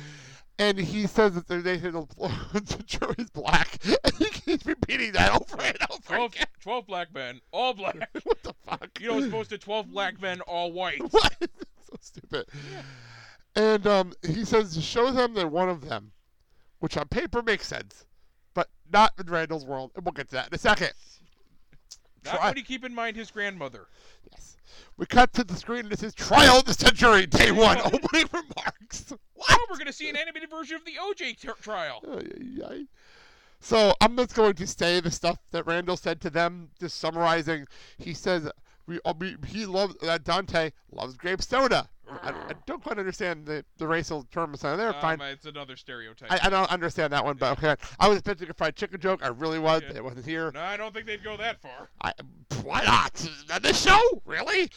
[0.61, 2.05] and he says that they say the,
[2.53, 6.45] the jury's black, and he keeps repeating that over and over 12, again.
[6.61, 7.95] 12 black men, all black.
[8.23, 8.89] What the fuck?
[8.99, 11.01] You know, it's supposed to 12 black men, all white.
[11.11, 11.35] what?
[11.41, 12.45] so stupid.
[13.55, 16.11] And um, he says to show them they're one of them,
[16.79, 18.05] which on paper makes sense,
[18.53, 19.91] but not in Randall's world.
[19.95, 20.93] And we'll get to that in a second.
[22.25, 23.87] Not Try- when you keep in mind his grandmother.
[24.31, 24.57] Yes.
[24.97, 28.29] We cut to the screen and it says Trial of the Century, Day One, opening
[28.31, 29.13] remarks.
[29.33, 29.49] What?
[29.49, 32.03] Oh, we're going to see an animated version of the OJ trial.
[33.59, 37.67] So I'm just going to say the stuff that Randall said to them, just summarizing.
[37.97, 38.49] He says
[38.91, 41.89] we, uh, we he loves that Dante loves grape soda.
[42.09, 44.91] I, I don't quite understand the, the racial term assigned there.
[44.93, 45.21] Fine.
[45.21, 46.29] Um, it's another stereotype.
[46.29, 47.75] I, I don't understand that one, but okay.
[48.01, 49.23] I was expecting a fried chicken joke.
[49.23, 49.81] I really was.
[49.83, 49.95] Yeah.
[49.95, 50.51] It wasn't here.
[50.53, 51.89] no, I don't think they'd go that far.
[52.01, 52.11] I,
[52.63, 53.25] why not?
[53.53, 54.21] On this show?
[54.25, 54.69] Really?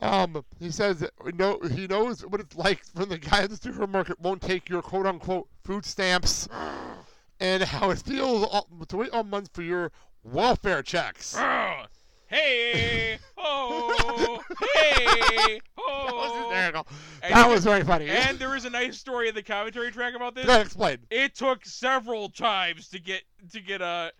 [0.00, 3.50] Um, he says that we know he knows what it's like when the guy at
[3.50, 6.48] the supermarket won't take your quote unquote food stamps,
[7.40, 9.92] and how it feels all, to wait all month for your
[10.24, 11.36] welfare checks.
[12.28, 14.40] Hey, ho,
[14.74, 16.92] hey, That was.
[17.22, 18.08] And That was very funny.
[18.08, 20.44] And there is a nice story in the commentary track about this.
[20.44, 21.06] Go explained.
[21.10, 24.10] It took several times to get to get uh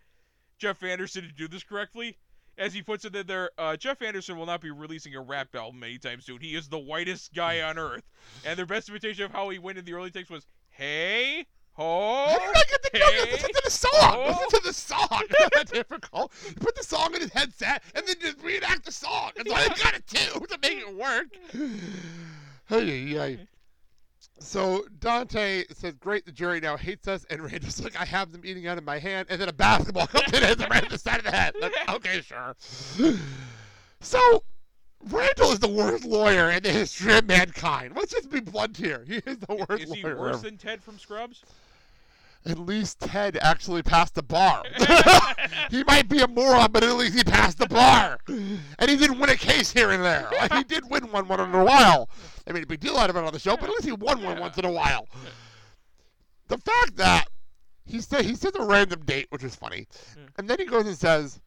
[0.59, 2.17] Jeff Anderson to do this correctly.
[2.57, 5.55] As he puts it in there, uh, Jeff Anderson will not be releasing a rap
[5.55, 6.41] album anytime soon.
[6.41, 8.03] He is the whitest guy on earth.
[8.45, 11.47] And their best imitation of how he went in the early takes was, "Hey,
[11.79, 13.91] ho, How not get the hey, Listen to the song.
[13.95, 14.27] Oh.
[14.29, 15.23] Listen to the song.
[15.23, 16.33] It's not that difficult.
[16.47, 19.31] You put the song in his headset and then just reenact the song.
[19.37, 21.27] That's all you gotta do to make it work.
[22.69, 23.39] Hey, hey.
[24.41, 28.43] So Dante says, "Great, the jury now hates us." And Randall's like, "I have them
[28.45, 30.99] eating out of my hand," and then a basketball comes in and right in the
[30.99, 31.55] side of the head.
[31.59, 32.55] Like, okay, sure.
[34.01, 34.45] So
[35.05, 37.95] Randall is the worst lawyer in the history of mankind.
[37.97, 39.05] Let's just be blunt here.
[39.07, 39.79] He is the worst lawyer.
[39.79, 40.45] Is he worse ever.
[40.45, 41.43] than Ted from Scrubs?
[42.47, 44.63] At least Ted actually passed the bar.
[45.71, 48.19] he might be a moron, but at least he passed the bar.
[48.27, 50.31] And he did win a case here and there.
[50.33, 52.09] Like he did win one once in a while.
[52.47, 53.93] I made a big deal out of it on the show, but at least he
[53.93, 55.07] won one once in a while.
[56.49, 57.27] The fact that
[57.85, 60.29] he said he says a random date, which is funny, mm.
[60.37, 61.41] and then he goes and says,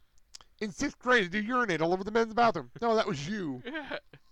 [0.60, 3.64] "In sixth grade, did you urinate all over the men's bathroom?" No, that was you.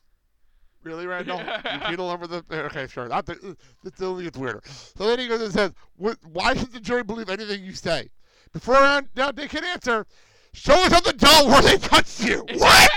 [0.83, 1.39] Really, Randall?
[1.39, 2.43] You peed all over the.
[2.51, 3.09] Eh, okay, sure.
[3.09, 4.61] That, eh, that only gets weirder.
[4.65, 8.09] So then he goes and says, "Why should the jury believe anything you say?"
[8.53, 10.05] Before now they can answer,
[10.53, 12.45] show us on the doll where they touched you.
[12.55, 12.91] What?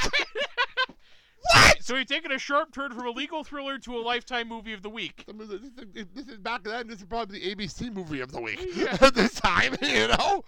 [1.55, 1.83] what?
[1.83, 4.83] So he's taken a sharp turn from a legal thriller to a lifetime movie of
[4.83, 5.25] the week.
[5.29, 6.87] I mean, This is, this is back then.
[6.87, 8.61] This is probably the ABC movie of the week
[9.03, 9.75] at this time.
[9.83, 10.45] You know.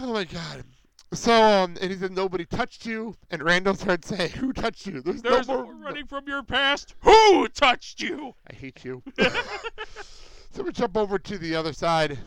[0.00, 0.64] Oh my god.
[1.12, 5.00] So um, and he said nobody touched you, and Randall started saying, "Who touched you?"
[5.00, 6.94] There's, There's no no more running from your past.
[7.00, 8.34] Who touched you?
[8.50, 9.02] I hate you.
[10.50, 12.18] so we jump over to the other side,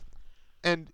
[0.63, 0.88] and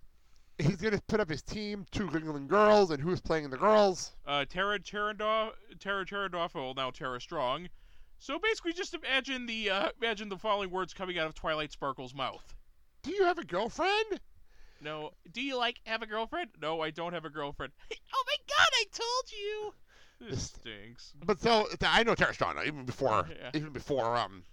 [0.58, 4.12] he's gonna put up his team, two England girls, and who's playing the girls?
[4.26, 7.68] Uh, Tara Charendoff, Tara Charendoff, well now Tara Strong.
[8.18, 12.14] So basically, just imagine the uh, imagine the following words coming out of Twilight Sparkle's
[12.14, 12.54] mouth.
[13.02, 14.20] Do you have a girlfriend?
[14.84, 15.10] No.
[15.32, 16.50] Do you like have a girlfriend?
[16.60, 17.72] No, I don't have a girlfriend.
[17.92, 18.68] oh my God!
[18.72, 19.74] I told you.
[20.30, 21.12] This stinks.
[21.24, 23.50] But so I know Tara Strong even before, Yeah.
[23.54, 24.44] even before um,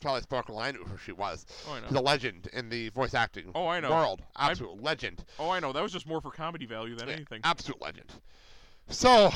[0.00, 0.58] Twilight Sparkle.
[0.58, 1.44] I knew who she was.
[1.68, 1.86] Oh, I know.
[1.88, 3.90] She's a legend in the voice acting Oh, I know.
[3.90, 4.22] world.
[4.36, 5.24] I'm- Absolute legend.
[5.38, 5.72] Oh, I know.
[5.72, 7.40] That was just more for comedy value than Yeah, anything.
[7.44, 8.10] Absolute legend.
[8.88, 9.30] So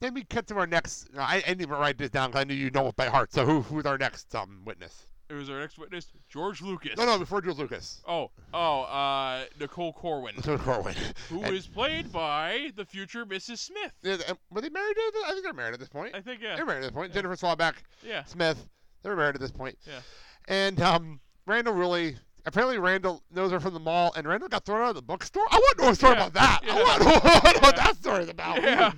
[0.00, 1.08] then we cut to our next.
[1.16, 3.32] I, I didn't even write this down because I knew you know it by heart.
[3.32, 5.06] So who who's our next um witness?
[5.30, 6.96] It was our next witness, George Lucas.
[6.98, 8.02] No, no, before George Lucas.
[8.06, 10.94] Oh, oh, uh, Nicole Corwin, George Corwin.
[11.30, 13.58] who And- is played by the future Mrs.
[13.58, 13.92] Smith.
[14.02, 14.16] Yeah,
[14.50, 14.90] were they married?
[14.96, 15.22] At this?
[15.26, 16.14] I think they're married at this point.
[16.14, 17.12] I think, yeah, They're married at this point.
[17.14, 17.74] Jennifer Schwalbach,
[18.06, 18.24] yeah.
[18.24, 18.68] Smith.
[19.02, 19.78] They're married at this point.
[19.86, 20.00] Yeah.
[20.48, 22.16] And um, Randall really.
[22.46, 25.44] Apparently, Randall knows her from the mall, and Randall got thrown out of the bookstore.
[25.50, 26.60] I want to know a story Yeah, about that.
[26.62, 26.74] Yeah.
[26.82, 28.62] want to know, I want to know what that story's about.
[28.62, 28.92] Yeah.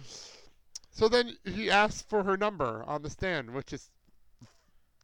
[0.90, 3.90] So then he asked for her number on the stand, which is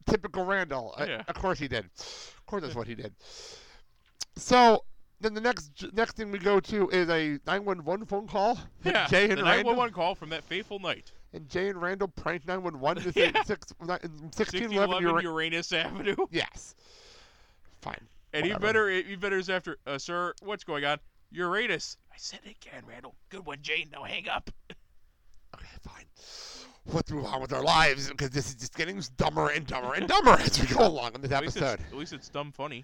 [0.07, 0.93] typical Randall.
[0.99, 1.23] Yeah.
[1.27, 1.85] Of course he did.
[1.85, 3.13] Of course that's what he did.
[4.35, 4.83] So
[5.21, 8.59] then the next next thing we go to is a 911 phone call.
[8.83, 11.11] Yeah, Jay the and Randall 911 call from that fateful night.
[11.33, 13.43] and Jay and Randall pranked 911 to say Yeah.
[13.43, 16.15] six, ni- 1611 1611 Ura- Uranus Avenue.
[16.31, 16.75] Yes.
[17.81, 18.07] Fine.
[18.33, 20.97] And he better, he better is after, uh, sir, what's going on?
[21.31, 21.97] Uranus.
[22.11, 23.13] I said it again, Randall.
[23.29, 23.89] Good one, Jane.
[23.91, 24.49] Now hang up.
[25.55, 26.05] Okay, fine.
[26.85, 30.07] Let's move on with our lives because this is just getting dumber and dumber and
[30.07, 31.79] dumber as we go along in this At least, episode.
[31.91, 32.83] at least it's dumb funny.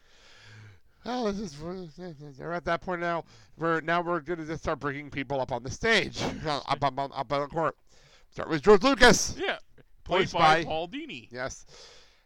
[1.06, 3.26] Well, this is we're at that point now.
[3.58, 6.84] We're now we're going to just start bringing people up on the stage, uh, up
[6.84, 7.76] up up, up on the court.
[8.32, 9.36] Start with George Lucas.
[9.38, 9.58] Yeah.
[10.06, 11.28] Played by by- Paul Dini.
[11.32, 11.66] Yes,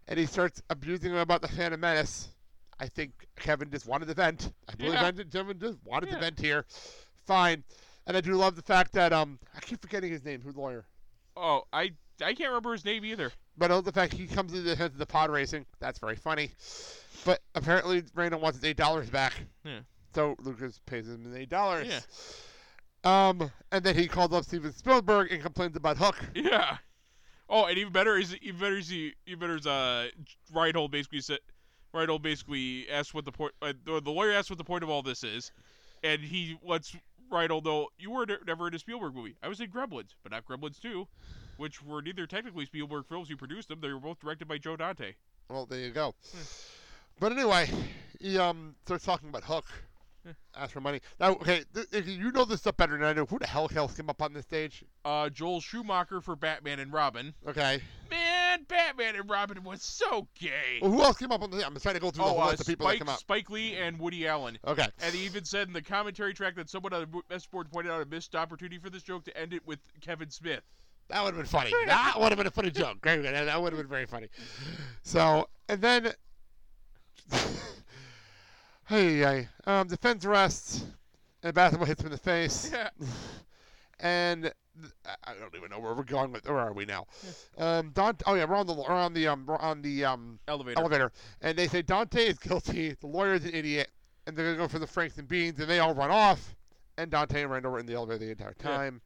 [0.08, 2.30] and he starts abusing him about the Phantom Menace.
[2.80, 4.52] I think Kevin just wanted to vent.
[4.70, 5.12] I believe Yeah.
[5.32, 6.20] Kevin just wanted to Yeah.
[6.20, 6.66] vent here.
[7.26, 7.64] Fine,
[8.08, 10.42] and I do love the fact that um I keep forgetting his name.
[10.42, 10.86] Who's the lawyer?
[11.36, 11.92] Oh, I
[12.22, 13.32] I can't remember his name either.
[13.58, 15.66] But the fact he comes into the defense of the pod racing.
[15.80, 16.52] That's very funny.
[17.26, 19.34] But apparently Randall wants his eight dollars back.
[19.64, 19.80] Yeah.
[20.14, 21.88] So Lucas pays him his eight dollars.
[21.88, 22.00] Yeah.
[23.04, 26.16] Um, and then he calls up Steven Spielberg and complains about Hook.
[26.36, 26.78] Yeah.
[27.50, 30.08] Oh, and even better is even better is he even better is uh
[30.54, 31.40] Reinhold basically said
[31.94, 35.04] Reinhold basically asked what the point uh, the lawyer asked what the point of all
[35.04, 35.52] this is,
[36.04, 36.96] and he lets
[37.34, 39.36] Reinhold although you were ne- never in a Spielberg movie.
[39.42, 41.08] I was in Gremlins, but not Gremlins 2,
[41.58, 43.30] which were neither technically Spielberg films.
[43.30, 43.82] You produced them.
[43.82, 45.16] They were both directed by Joe Dante.
[45.50, 46.16] Well, there you go.
[46.32, 46.42] Hmm.
[47.20, 47.70] But anyway,
[48.20, 49.66] he um starts talking about Hook.
[50.56, 51.02] Ask for money.
[51.20, 53.26] Now, okay, th- you know this stuff better than I do.
[53.26, 54.86] Who the hell else came up on this stage?
[55.04, 57.34] Uh, Joel Schumacher for Batman and Robin.
[57.46, 57.82] Okay.
[58.10, 58.33] Man,
[58.68, 60.80] Batman and Robin was so gay.
[60.82, 61.66] Well, who else came up on the?
[61.66, 63.20] I'm trying to go through the Oh, whole uh, list of people that Spike, up.
[63.20, 64.58] Spike Lee and Woody Allen.
[64.66, 64.88] Okay.
[65.02, 67.92] And he even said in the commentary track that someone on the message board pointed
[67.92, 70.62] out a missed opportunity for this joke to end it with Kevin Smith.
[71.10, 71.72] That would have been funny.
[71.86, 72.98] that would have been a funny joke.
[73.04, 74.28] That would have been very funny.
[75.04, 76.14] So, and then,
[78.88, 80.86] hey, hey, um, defense arrests,
[81.44, 82.90] and basketball hits him in the face, Yeah.
[84.00, 84.52] and
[85.06, 86.48] I- I don't even know where we're going with.
[86.48, 87.06] Where are we now?
[87.58, 88.24] Um, Dante.
[88.28, 90.80] Oh yeah, we're on the we're on the um we're on the um Elevator.
[90.80, 92.96] elevator, and they say Dante is guilty.
[93.00, 93.90] The lawyer's an idiot,
[94.26, 96.56] and they're gonna go for the Franks and Beans, and they all run off.
[96.98, 98.70] And Dante and Randall were in the elevator the entire Yeah.
[98.78, 99.02] time.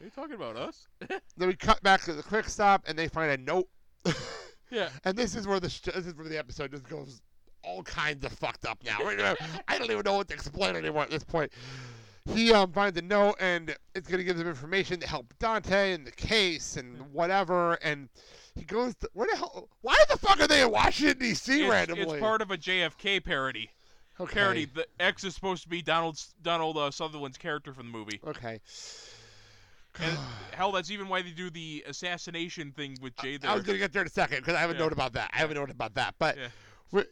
[0.00, 0.86] Are you talking about us?
[1.36, 3.68] Then we cut back to the quick stop, and they find a note.
[4.70, 4.88] Yeah.
[5.04, 7.20] And this is where the sh- this is where the episode just goes
[7.62, 8.98] all kinds of fucked up now.
[9.68, 11.52] I don't even know what to explain anymore at this point.
[12.32, 16.04] He um, finds a note, and it's gonna give them information to help Dante in
[16.04, 17.74] the case and whatever.
[17.74, 18.08] And
[18.54, 19.68] he goes, to, "Where the hell?
[19.82, 21.62] Why the fuck are they in Washington D.C.
[21.62, 23.70] It's, randomly?" it's part of a JFK parody.
[24.18, 24.34] okay.
[24.34, 24.64] Parody.
[24.64, 28.20] The X is supposed to be Donald Donald uh, Sutherland's character from the movie.
[28.26, 28.58] Okay.
[30.00, 30.18] And
[30.52, 33.50] hell, that's even why they do the assassination thing with Jay there.
[33.50, 34.78] I was gonna get there in a second because I have a Yeah.
[34.78, 35.30] note about that.
[35.34, 36.38] I have a note about that, but.
[36.38, 36.48] Yeah.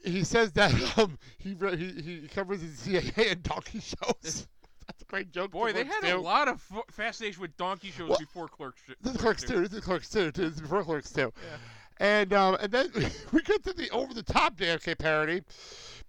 [0.05, 4.47] He says that um, he, he he covers his CIA and donkey shows.
[4.87, 5.51] That's a great joke.
[5.51, 8.83] Boy, they had a lot of f- fascination with donkey shows Well, before Clerks.
[9.01, 9.61] This is Clerks too.
[9.61, 10.31] This is Clerks too.
[10.31, 11.33] This is before Clerks too.
[11.43, 11.57] Yeah.
[11.99, 12.91] And um, and then
[13.33, 15.43] we get to the over the top JFK parody.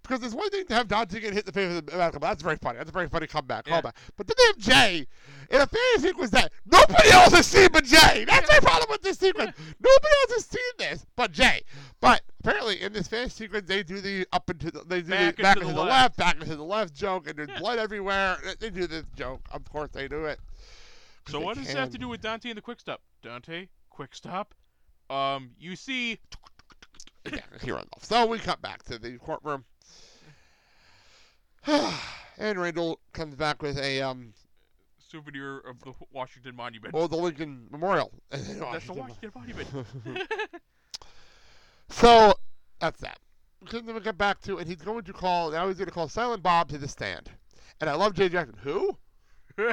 [0.06, 2.28] Because it's one thing to have Dante get hit in the face with a basketball.
[2.28, 2.76] That's very funny.
[2.76, 3.66] That's a very funny comeback.
[3.66, 3.80] Yeah.
[3.80, 3.94] Callback.
[4.18, 5.06] But then they have Jay
[5.50, 8.26] in a fantasy sequence that nobody else has seen but Jay.
[8.28, 9.52] That's my problem with this sequence.
[9.58, 11.62] nobody else has seen this but Jay.
[12.02, 15.36] But apparently in this fantasy sequence they do the up into the they do Back
[15.36, 15.90] the back into into the left.
[15.90, 17.58] left, back into the left joke, and there's Yeah.
[17.60, 18.36] blood everywhere.
[18.60, 19.40] They do this joke.
[19.52, 20.38] Of course they do it.
[21.28, 23.00] So what does this have to do with Dante and the Quick Stop?
[23.22, 24.54] Dante, Quick Stop.
[25.08, 26.18] Um, you see,
[27.32, 28.04] yeah, here on off.
[28.04, 29.64] So we cut back to the courtroom.
[32.38, 34.32] and Randall comes back with a um
[34.98, 36.92] souvenir of the Washington Monument.
[36.92, 38.12] well the Lincoln Memorial.
[38.30, 38.48] That's
[38.86, 39.32] the Washington.
[39.34, 39.68] Monument.
[41.90, 42.34] So
[42.80, 43.18] that's that.
[43.70, 46.42] Then we get back to and he's going to call now he's gonna call Silent
[46.42, 47.30] Bob to the stand.
[47.80, 48.56] And I love Jay Jackson.
[48.62, 48.96] Who?
[49.58, 49.72] Your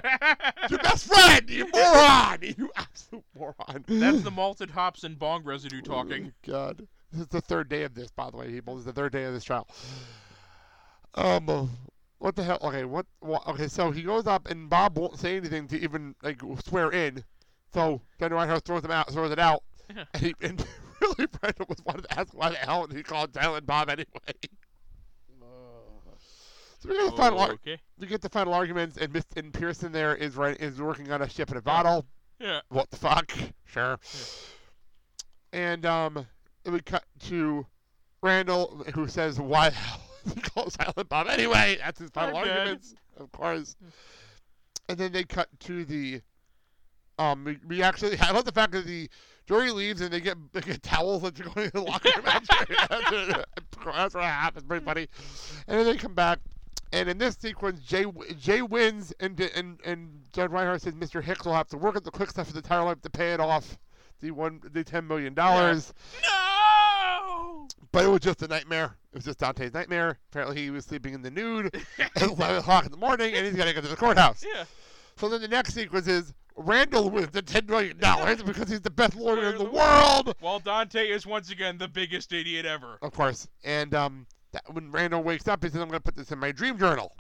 [0.84, 2.40] best friend, you moron!
[2.42, 3.84] You absolute moron.
[3.88, 6.32] That's the malted hops and bong residue talking.
[6.48, 6.88] Oh, God.
[7.12, 8.76] This is the third day of this, by the way, people.
[8.76, 9.68] This is the third day of this trial.
[11.16, 11.66] Um, uh,
[12.20, 12.60] what the hell?
[12.62, 13.46] Okay, what, what?
[13.48, 17.24] Okay, so he goes up and Bob won't say anything to even like swear in.
[17.74, 20.04] So then Reinhardt throws him out, throws it out, Yeah.
[20.14, 20.60] and, he, and
[21.02, 23.90] apparently Randall was wanted to ask why the hell did he called it Silent Bob
[23.90, 24.06] anyway.
[26.80, 27.78] So we get the final, ar- okay.
[28.00, 31.22] we get the final arguments, and Miss and Pearson there is right is working on
[31.22, 32.08] a ship in a bottle.
[32.40, 32.62] Yeah.
[32.70, 33.32] What the fuck?
[33.66, 34.00] Sure.
[35.54, 35.60] Yeah.
[35.60, 36.26] And um,
[36.66, 37.68] we cut to
[38.24, 42.10] Randall, who says, "Why the hell did he call it Silent Bob anyway?" That's his
[42.12, 43.76] final arguments, of course.
[44.90, 46.22] And then they cut to the
[47.18, 47.44] um.
[47.44, 49.10] We, we actually I love the fact that the
[49.48, 52.26] jury leaves and they get they get towels that going to the locker room.
[52.28, 53.46] after.
[53.86, 54.66] that's what happens.
[54.66, 55.08] Pretty funny.
[55.68, 56.40] And then they come back.
[56.94, 58.06] And in this sequence, Jay
[58.38, 61.24] Jay wins, and and and Judge Reinhardt says Mr.
[61.24, 63.34] Hicks will have to work at the quick stuff for the entire life to pay
[63.34, 63.78] it off,
[64.20, 65.94] the one the ten million dollars.
[66.22, 66.51] No.
[67.92, 68.98] But it was just a nightmare.
[69.12, 70.18] It was just Dante's nightmare.
[70.32, 73.56] Apparently, he was sleeping in the nude at eleven o'clock in the morning, and he's
[73.56, 74.44] got to go to the courthouse.
[74.44, 74.64] Yeah.
[75.18, 78.90] So then the next sequence is Randall wins the ten million dollars because he's the
[78.90, 80.36] best lawyer in the world.
[80.40, 82.98] While Dante is once again the biggest idiot ever.
[83.02, 83.48] Of course.
[83.64, 86.40] And um, that, when Randall wakes up, he says, "I'm going to put this in
[86.40, 87.14] my dream journal."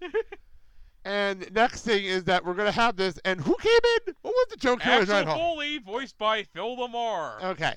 [1.04, 3.18] and next thing is that we're going to have this.
[3.24, 4.14] And who came in?
[4.22, 5.00] What was the joke here?
[5.00, 5.24] Axel?
[5.24, 7.42] Foley, voiced by Phil LaMarr.
[7.42, 7.74] Okay.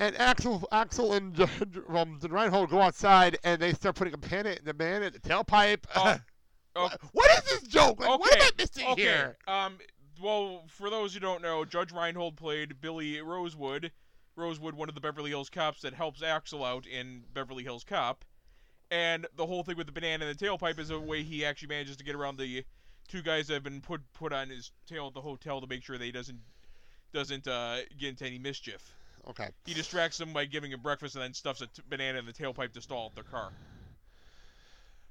[0.00, 1.38] And Axel, Axel and
[1.88, 5.20] um, Reinhold go outside, and they start putting a pan in the man at the
[5.20, 5.84] tailpipe.
[6.76, 6.90] Oh.
[7.12, 8.00] what is this joke?
[8.00, 9.02] Like, What am I Okay, missing okay.
[9.02, 9.36] here?
[9.46, 9.78] Um,
[10.20, 13.92] well, for those who don't know, Judge Reinhold played Billy Rosewood.
[14.34, 18.24] Rosewood, one of the Beverly Hills cops that helps Axel out in Beverly Hills Cop.
[18.90, 21.68] And the whole thing with the banana and the tailpipe is a way he actually
[21.68, 22.64] manages to get around the
[23.06, 25.84] two guys that have been put put on his tail at the hotel to make
[25.84, 26.40] sure that he doesn't
[27.12, 28.92] doesn't uh, get into any mischief.
[29.30, 29.48] Okay.
[29.64, 32.32] He distracts them by giving him breakfast and then stuffs a t- banana in the
[32.32, 33.52] tailpipe to stall up their car.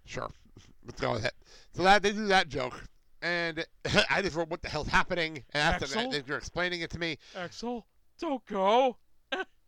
[0.06, 0.30] Sure.
[0.86, 1.34] Let's go with it.
[1.74, 2.84] So that they do that joke.
[3.22, 3.66] And
[4.10, 5.44] I just wrote, what the hell's happening?
[5.54, 6.12] And after Axel?
[6.12, 7.18] that, they're explaining it to me.
[7.36, 7.88] Axel,
[8.20, 8.98] don't go.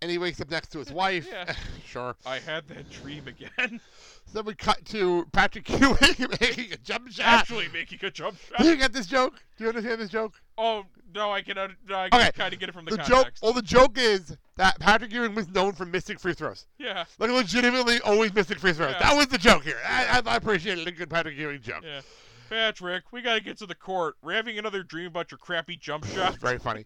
[0.02, 1.28] And he wakes up next to his wife.
[1.32, 1.54] Yeah.
[1.86, 2.16] sure.
[2.26, 3.80] I had that dream again.
[4.26, 5.98] So then we cut to Patrick Ewing
[6.42, 7.26] making a jump shot.
[7.26, 8.60] Actually making a jump shot.
[8.60, 9.36] Do you get this joke?
[9.58, 10.34] Do you understand this joke?
[10.58, 11.56] Oh no, I can.
[11.56, 12.18] No, I Okay.
[12.24, 15.12] can kind of get it from the, The joke, well, the joke is that Patrick
[15.14, 16.66] Ewing was known for missing free throws.
[16.78, 18.92] Yeah, Like legitimately always missing free throws.
[18.94, 19.00] Yeah.
[19.00, 19.78] That was the joke here.
[19.88, 21.84] I, I, I appreciated a good Patrick Ewing joke.
[21.84, 22.02] yeah.
[22.50, 24.16] Patrick, we gotta get to the court.
[24.22, 26.38] We're having another dream about your crappy jump shot.
[26.38, 26.84] Very funny.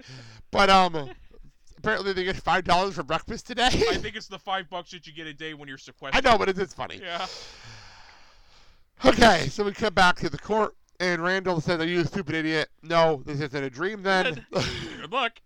[0.52, 1.10] But um,
[1.80, 3.65] apparently they get five dollars for breakfast today.
[3.65, 6.26] I think it's the five bucks that you get a day when you're sequestered.
[6.26, 7.00] I know, but it is funny.
[7.02, 7.26] Yeah.
[9.06, 12.36] Okay, so we come back to the court, and Randall says, "Are you a stupid
[12.36, 14.04] idiot?" No, this isn't a dream.
[14.04, 15.39] Then, Good luck.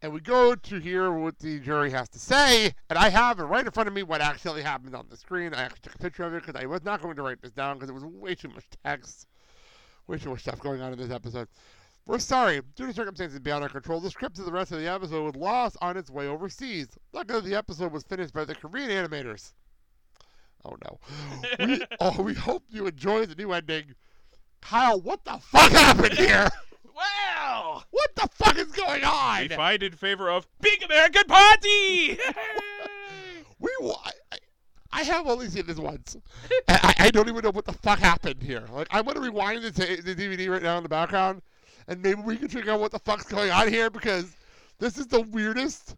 [0.00, 3.44] and we go to hear what the jury has to say, and I have it
[3.44, 5.52] right in front of me what actually happened on the screen.
[5.52, 7.52] I actually took a picture of it because I was not going to write this
[7.52, 9.26] down because it was way too much text,
[10.06, 11.48] way too much stuff going on in this episode.
[12.06, 12.60] We're sorry.
[12.76, 15.34] Due to circumstances beyond our control, the script of the rest of the episode was
[15.36, 16.88] lost on its way overseas.
[17.12, 19.52] Luckily, the episode was finished by the Korean animators.
[20.64, 20.98] Oh no.
[21.66, 23.94] We, oh, we hope you enjoy the new ending.
[24.60, 26.48] Kyle, what the fuck happened here?
[26.96, 29.42] Well, What the fuck is going on?
[29.42, 32.18] we find in favor of Big American Party.
[33.58, 34.38] We I,
[34.92, 36.16] I have only seen this once.
[36.68, 38.64] I, I don't even know what the fuck happened here.
[38.72, 41.42] Like, I'm gonna rewind the, the DVD right now in the background,
[41.88, 44.34] and maybe we can figure out what the fuck's going on here because
[44.78, 45.96] this is the weirdest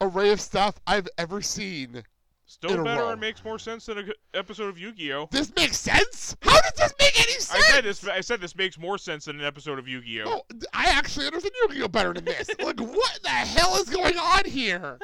[0.00, 2.02] array of stuff I've ever seen.
[2.46, 5.28] Still better and makes more sense than an episode of Yu-Gi-Oh.
[5.30, 6.36] This makes sense?
[6.42, 7.52] How does this make any sense?
[7.52, 8.06] I said this.
[8.06, 10.24] I said this makes more sense than an episode of Yu-Gi-Oh.
[10.26, 10.42] Oh,
[10.74, 12.48] I actually understand Yu-Gi-Oh better than this.
[12.62, 14.98] like, what the hell is going on here?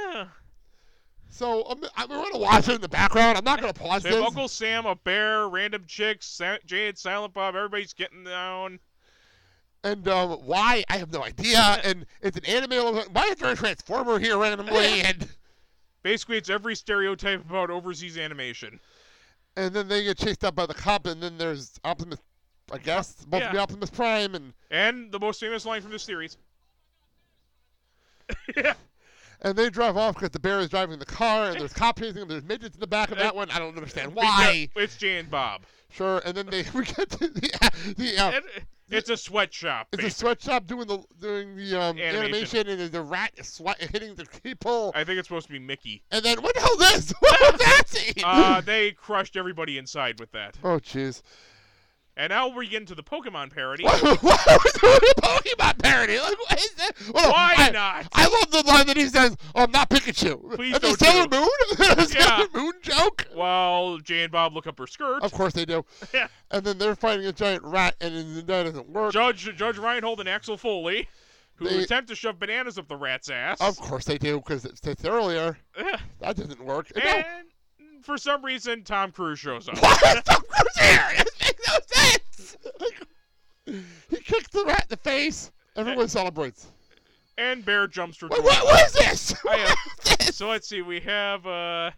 [1.30, 3.38] So um, I'm, we're gonna watch it in the background.
[3.38, 4.26] I'm not gonna pause So this.
[4.26, 8.80] Uncle Sam, a bear, random chicks, Sa- Jade, Silent Bob, everybody's getting down.
[9.82, 10.84] And um, why?
[10.88, 11.58] I have no idea.
[11.84, 13.02] and it's an anime.
[13.12, 15.00] Why is there a transformer here randomly?
[15.04, 15.28] and
[16.02, 18.80] Basically, it's every stereotype about overseas animation.
[19.56, 21.06] and then they get chased out by the cop.
[21.06, 22.18] And then there's Optimus.
[22.72, 23.62] I guess supposed to be Yeah.
[23.62, 24.34] Optimus Prime.
[24.34, 26.36] And And the most famous line from this series.
[29.42, 31.50] and they drive off because the bear is driving the car.
[31.50, 32.28] And there's cop chasing them.
[32.28, 33.50] There's midgets in the back of that one.
[33.50, 34.68] I don't understand why.
[34.76, 35.62] It's Jay and Bob.
[35.92, 36.20] Sure.
[36.24, 37.50] And then they we get to the
[37.96, 38.18] the.
[38.18, 38.44] Uh, And
[38.92, 39.86] it's a sweatshop.
[39.92, 42.16] It's a sweatshop doing the doing the um, Animation.
[42.24, 44.90] animation, and the, rat sweat hitting the people.
[44.96, 46.02] I think it's supposed to be Mickey.
[46.10, 47.14] And then what the hell is this?
[47.20, 48.24] What was that scene?
[48.24, 50.58] Uh, they crushed everybody inside with that.
[50.64, 51.22] oh jeez.
[52.20, 53.82] And now we get into the Pokemon parody.
[53.82, 56.18] What what are we doing a Pokemon parody?
[56.18, 56.90] Like what is that?
[57.14, 58.08] On, Why I, not?
[58.12, 60.98] I love the line that he says, "Oh, I'm not Pikachu." Please That's a don't
[60.98, 61.40] Sailor do.
[61.40, 61.48] Moon.
[61.96, 62.36] That's a Yeah.
[62.36, 63.26] Sailor Moon joke.
[63.32, 65.22] While Jay and Bob look up her skirt.
[65.22, 65.82] Of course they do.
[66.12, 66.28] Yeah.
[66.50, 69.12] And then they're fighting a giant rat, and then that doesn't work.
[69.14, 71.08] Judge Judge Reinhold and Axel Foley.
[71.54, 73.62] who They- attempt to shove bananas up the rat's ass.
[73.62, 75.56] Of course they do, because it states earlier
[76.20, 76.92] that doesn't work.
[76.94, 77.02] No.
[77.02, 79.80] and for some reason, Tom Cruise shows up.
[79.80, 80.24] What?
[80.26, 81.24] Tom Cruise here?
[81.76, 82.56] It no sense.
[84.10, 85.50] he kicked the rat in the face.
[85.76, 86.66] Everyone celebrates.
[87.38, 88.30] and Bear jumps through.
[88.30, 89.34] Wait, what, is this?
[89.44, 89.78] Uh, What
[90.10, 90.36] is this?
[90.36, 90.82] So let's see.
[90.82, 91.90] We have uh,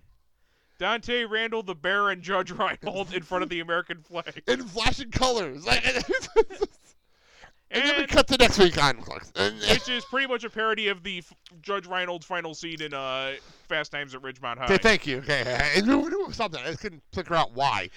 [0.78, 4.42] Dante Randall, the Bear, and Judge Reinhold in front of the American flag.
[4.46, 5.64] In flashing colors.
[5.64, 5.84] Like,
[7.70, 8.96] and then we cut to next week on.
[8.98, 13.32] Which is pretty much a parody of the f- Judge Reinhold final scene in uh,
[13.68, 14.64] Fast Times at Ridgemont High.
[14.64, 15.18] Okay, thank you.
[15.18, 16.60] Okay, I knew, knew something.
[16.62, 17.88] I couldn't figure out why.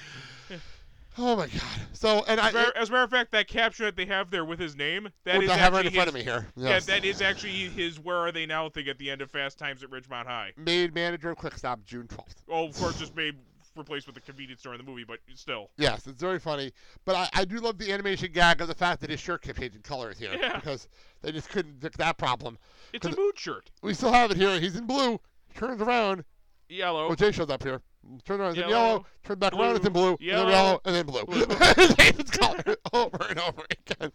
[1.17, 1.61] Oh my god.
[1.93, 4.29] So, and As a, matter, as a matter of fact, that caption that they have
[4.31, 6.47] there with his name, that which I have right in front of me here.
[6.57, 9.57] Yeah, that is actually his "Where Are They Now" thing at the end of Fast
[9.57, 10.51] Times at Ridgemont High.
[10.57, 12.35] made manager of Quick Stop June 12th.
[12.49, 13.35] Oh, of course, just made
[13.77, 15.69] replaced with the convenience store in the movie, but still.
[15.77, 16.71] Yes, it's very funny.
[17.05, 19.59] But I, I do love the animation gag of the fact that his shirt kept
[19.59, 20.55] changing colors here Yeah.
[20.55, 20.87] because
[21.21, 22.57] they just couldn't fix that problem.
[22.93, 23.71] It's a mood shirt.
[23.81, 24.59] We still have it here.
[24.59, 25.19] He's in blue.
[25.55, 26.23] Turns around.
[26.69, 27.07] Yellow.
[27.09, 27.81] Oh, Jay shows up here.
[28.25, 29.05] Turn around, Yellow, yellow.
[29.23, 30.17] Turn back around, it's in blue.
[30.19, 31.45] yellow, and then yellow, and then blue.
[31.45, 31.95] blue.
[31.95, 34.11] Changes color over and over again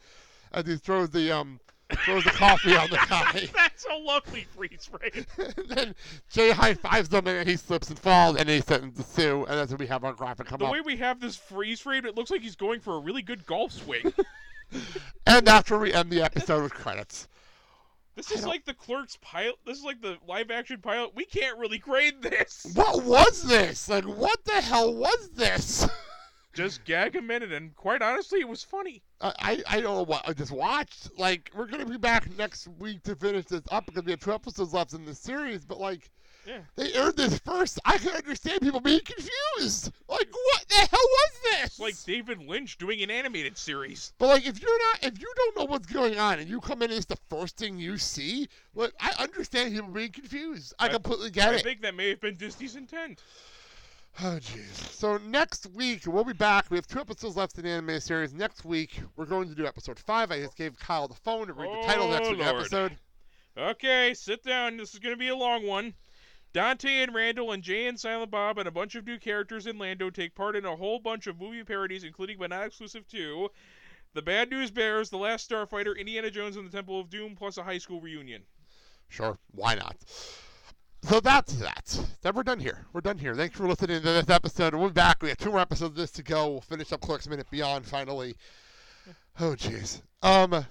[0.52, 1.58] as he throws the um
[2.04, 3.48] throws the coffee on the guy.
[3.54, 5.26] That's a lovely freeze frame.
[5.56, 5.94] and then
[6.30, 9.72] Jay high fives him and he slips and falls and he sentences Sue and that's
[9.72, 10.72] when we have our graphic come The up.
[10.72, 13.44] way we have this freeze frame, it looks like he's going for a really good
[13.44, 14.12] golf swing.
[15.26, 17.26] And that's where we end the episode with credits.
[18.16, 19.56] This is like the Clerks pilot.
[19.64, 21.14] This is like the live action pilot.
[21.14, 22.66] We can't really grade this.
[22.74, 23.88] What was this?
[23.88, 25.88] Like what the hell was this?
[26.52, 29.02] Just gag a minute, and quite honestly, it was funny.
[29.20, 31.16] I, I I don't know what I just watched.
[31.16, 34.32] Like we're gonna be back next week to finish this up because we have two
[34.32, 35.64] episodes left in the series.
[35.64, 36.10] But like,
[36.46, 36.60] Yeah.
[36.76, 37.78] they aired this first.
[37.84, 39.92] I can understand people being confused.
[40.08, 41.64] Like, what the hell was this?
[41.66, 44.12] It's like David Lynch doing an animated series.
[44.18, 46.82] but like, if you're not, if you don't know what's going on and you come
[46.82, 50.74] in and it's the first thing you see, like, I understand people being confused.
[50.78, 51.58] I I- completely get I it.
[51.58, 53.22] I think that may have been Disney's intent.
[54.22, 54.74] Oh jeez.
[54.74, 56.66] So next week we'll be back.
[56.68, 58.34] We have two episodes left in the anime series.
[58.34, 60.32] Next week we're going to do episode five.
[60.32, 62.96] I just gave Kyle the phone to read the title next Oh, week's episode.
[63.56, 64.76] Okay, sit down.
[64.76, 65.94] This is going to be a long one.
[66.52, 69.78] Dante and Randall and Jay and Silent Bob and a bunch of new characters in
[69.78, 73.50] Lando take part in a whole bunch of movie parodies, including but not exclusive to
[74.14, 77.56] The Bad News Bears, The Last Starfighter, Indiana Jones and the Temple of Doom, plus
[77.56, 78.42] a high school reunion.
[79.08, 79.96] Sure, why not?
[81.02, 81.98] So that's that.
[82.22, 82.86] Then we're done here.
[82.92, 83.34] We're done here.
[83.34, 84.74] Thanks for listening to this episode.
[84.74, 85.22] We'll be back.
[85.22, 86.50] We have two more episodes of this to go.
[86.50, 88.36] We'll finish up Clerks Minute Beyond finally.
[89.38, 90.02] Oh jeez.
[90.22, 90.66] Um,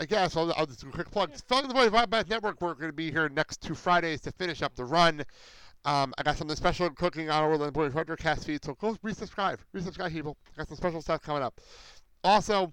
[0.00, 1.32] I guess I'll, I'll just do a quick plug.
[1.48, 2.60] Filling the Voice Podcast Network.
[2.60, 5.24] We're going to be here next two Fridays to finish up the run.
[5.84, 9.58] Um, I got something special cooking on our Orlando Boys Cast feed, so go resubscribe.
[9.74, 10.36] Resubscribe, people.
[10.54, 11.60] I got some special stuff coming up.
[12.22, 12.72] Also,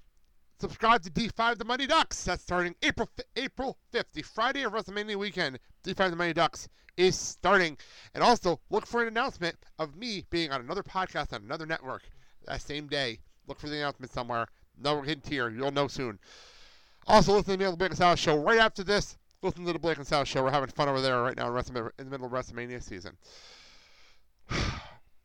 [0.59, 2.23] subscribe to D5 The Money Ducks.
[2.23, 5.59] That's starting April April 5th, the Friday of WrestleMania weekend.
[5.83, 7.77] D5 The Money Ducks is starting.
[8.13, 12.03] And also, look for an announcement of me being on another podcast on another network
[12.45, 13.19] that same day.
[13.47, 14.47] Look for the announcement somewhere.
[14.77, 15.49] No hint here.
[15.49, 16.19] You'll know soon.
[17.09, 19.17] Also, listen to me on the Blake and Sal Show right after this.
[19.41, 20.43] Listen to the Blake and Sal Show.
[20.43, 23.17] We're having fun over there right now in, Wrestle- in the middle of WrestleMania season.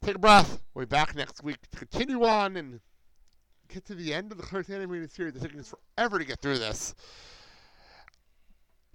[0.03, 0.63] Take a breath.
[0.73, 2.81] We'll be back next week to continue on and
[3.69, 5.35] get to the end of the Clerks animated series.
[5.35, 6.95] It's taking us forever to get through this.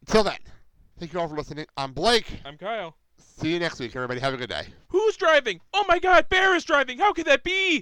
[0.08, 0.38] Until then,
[0.98, 1.68] thank you all for listening.
[1.78, 2.42] I'm Blake.
[2.44, 2.96] I'm Kyle.
[3.20, 4.20] See you next week, everybody.
[4.20, 4.64] Have a good day.
[4.88, 5.60] Who's driving?
[5.76, 6.98] Oh my god, Bear is driving!
[6.98, 7.78] How could that be?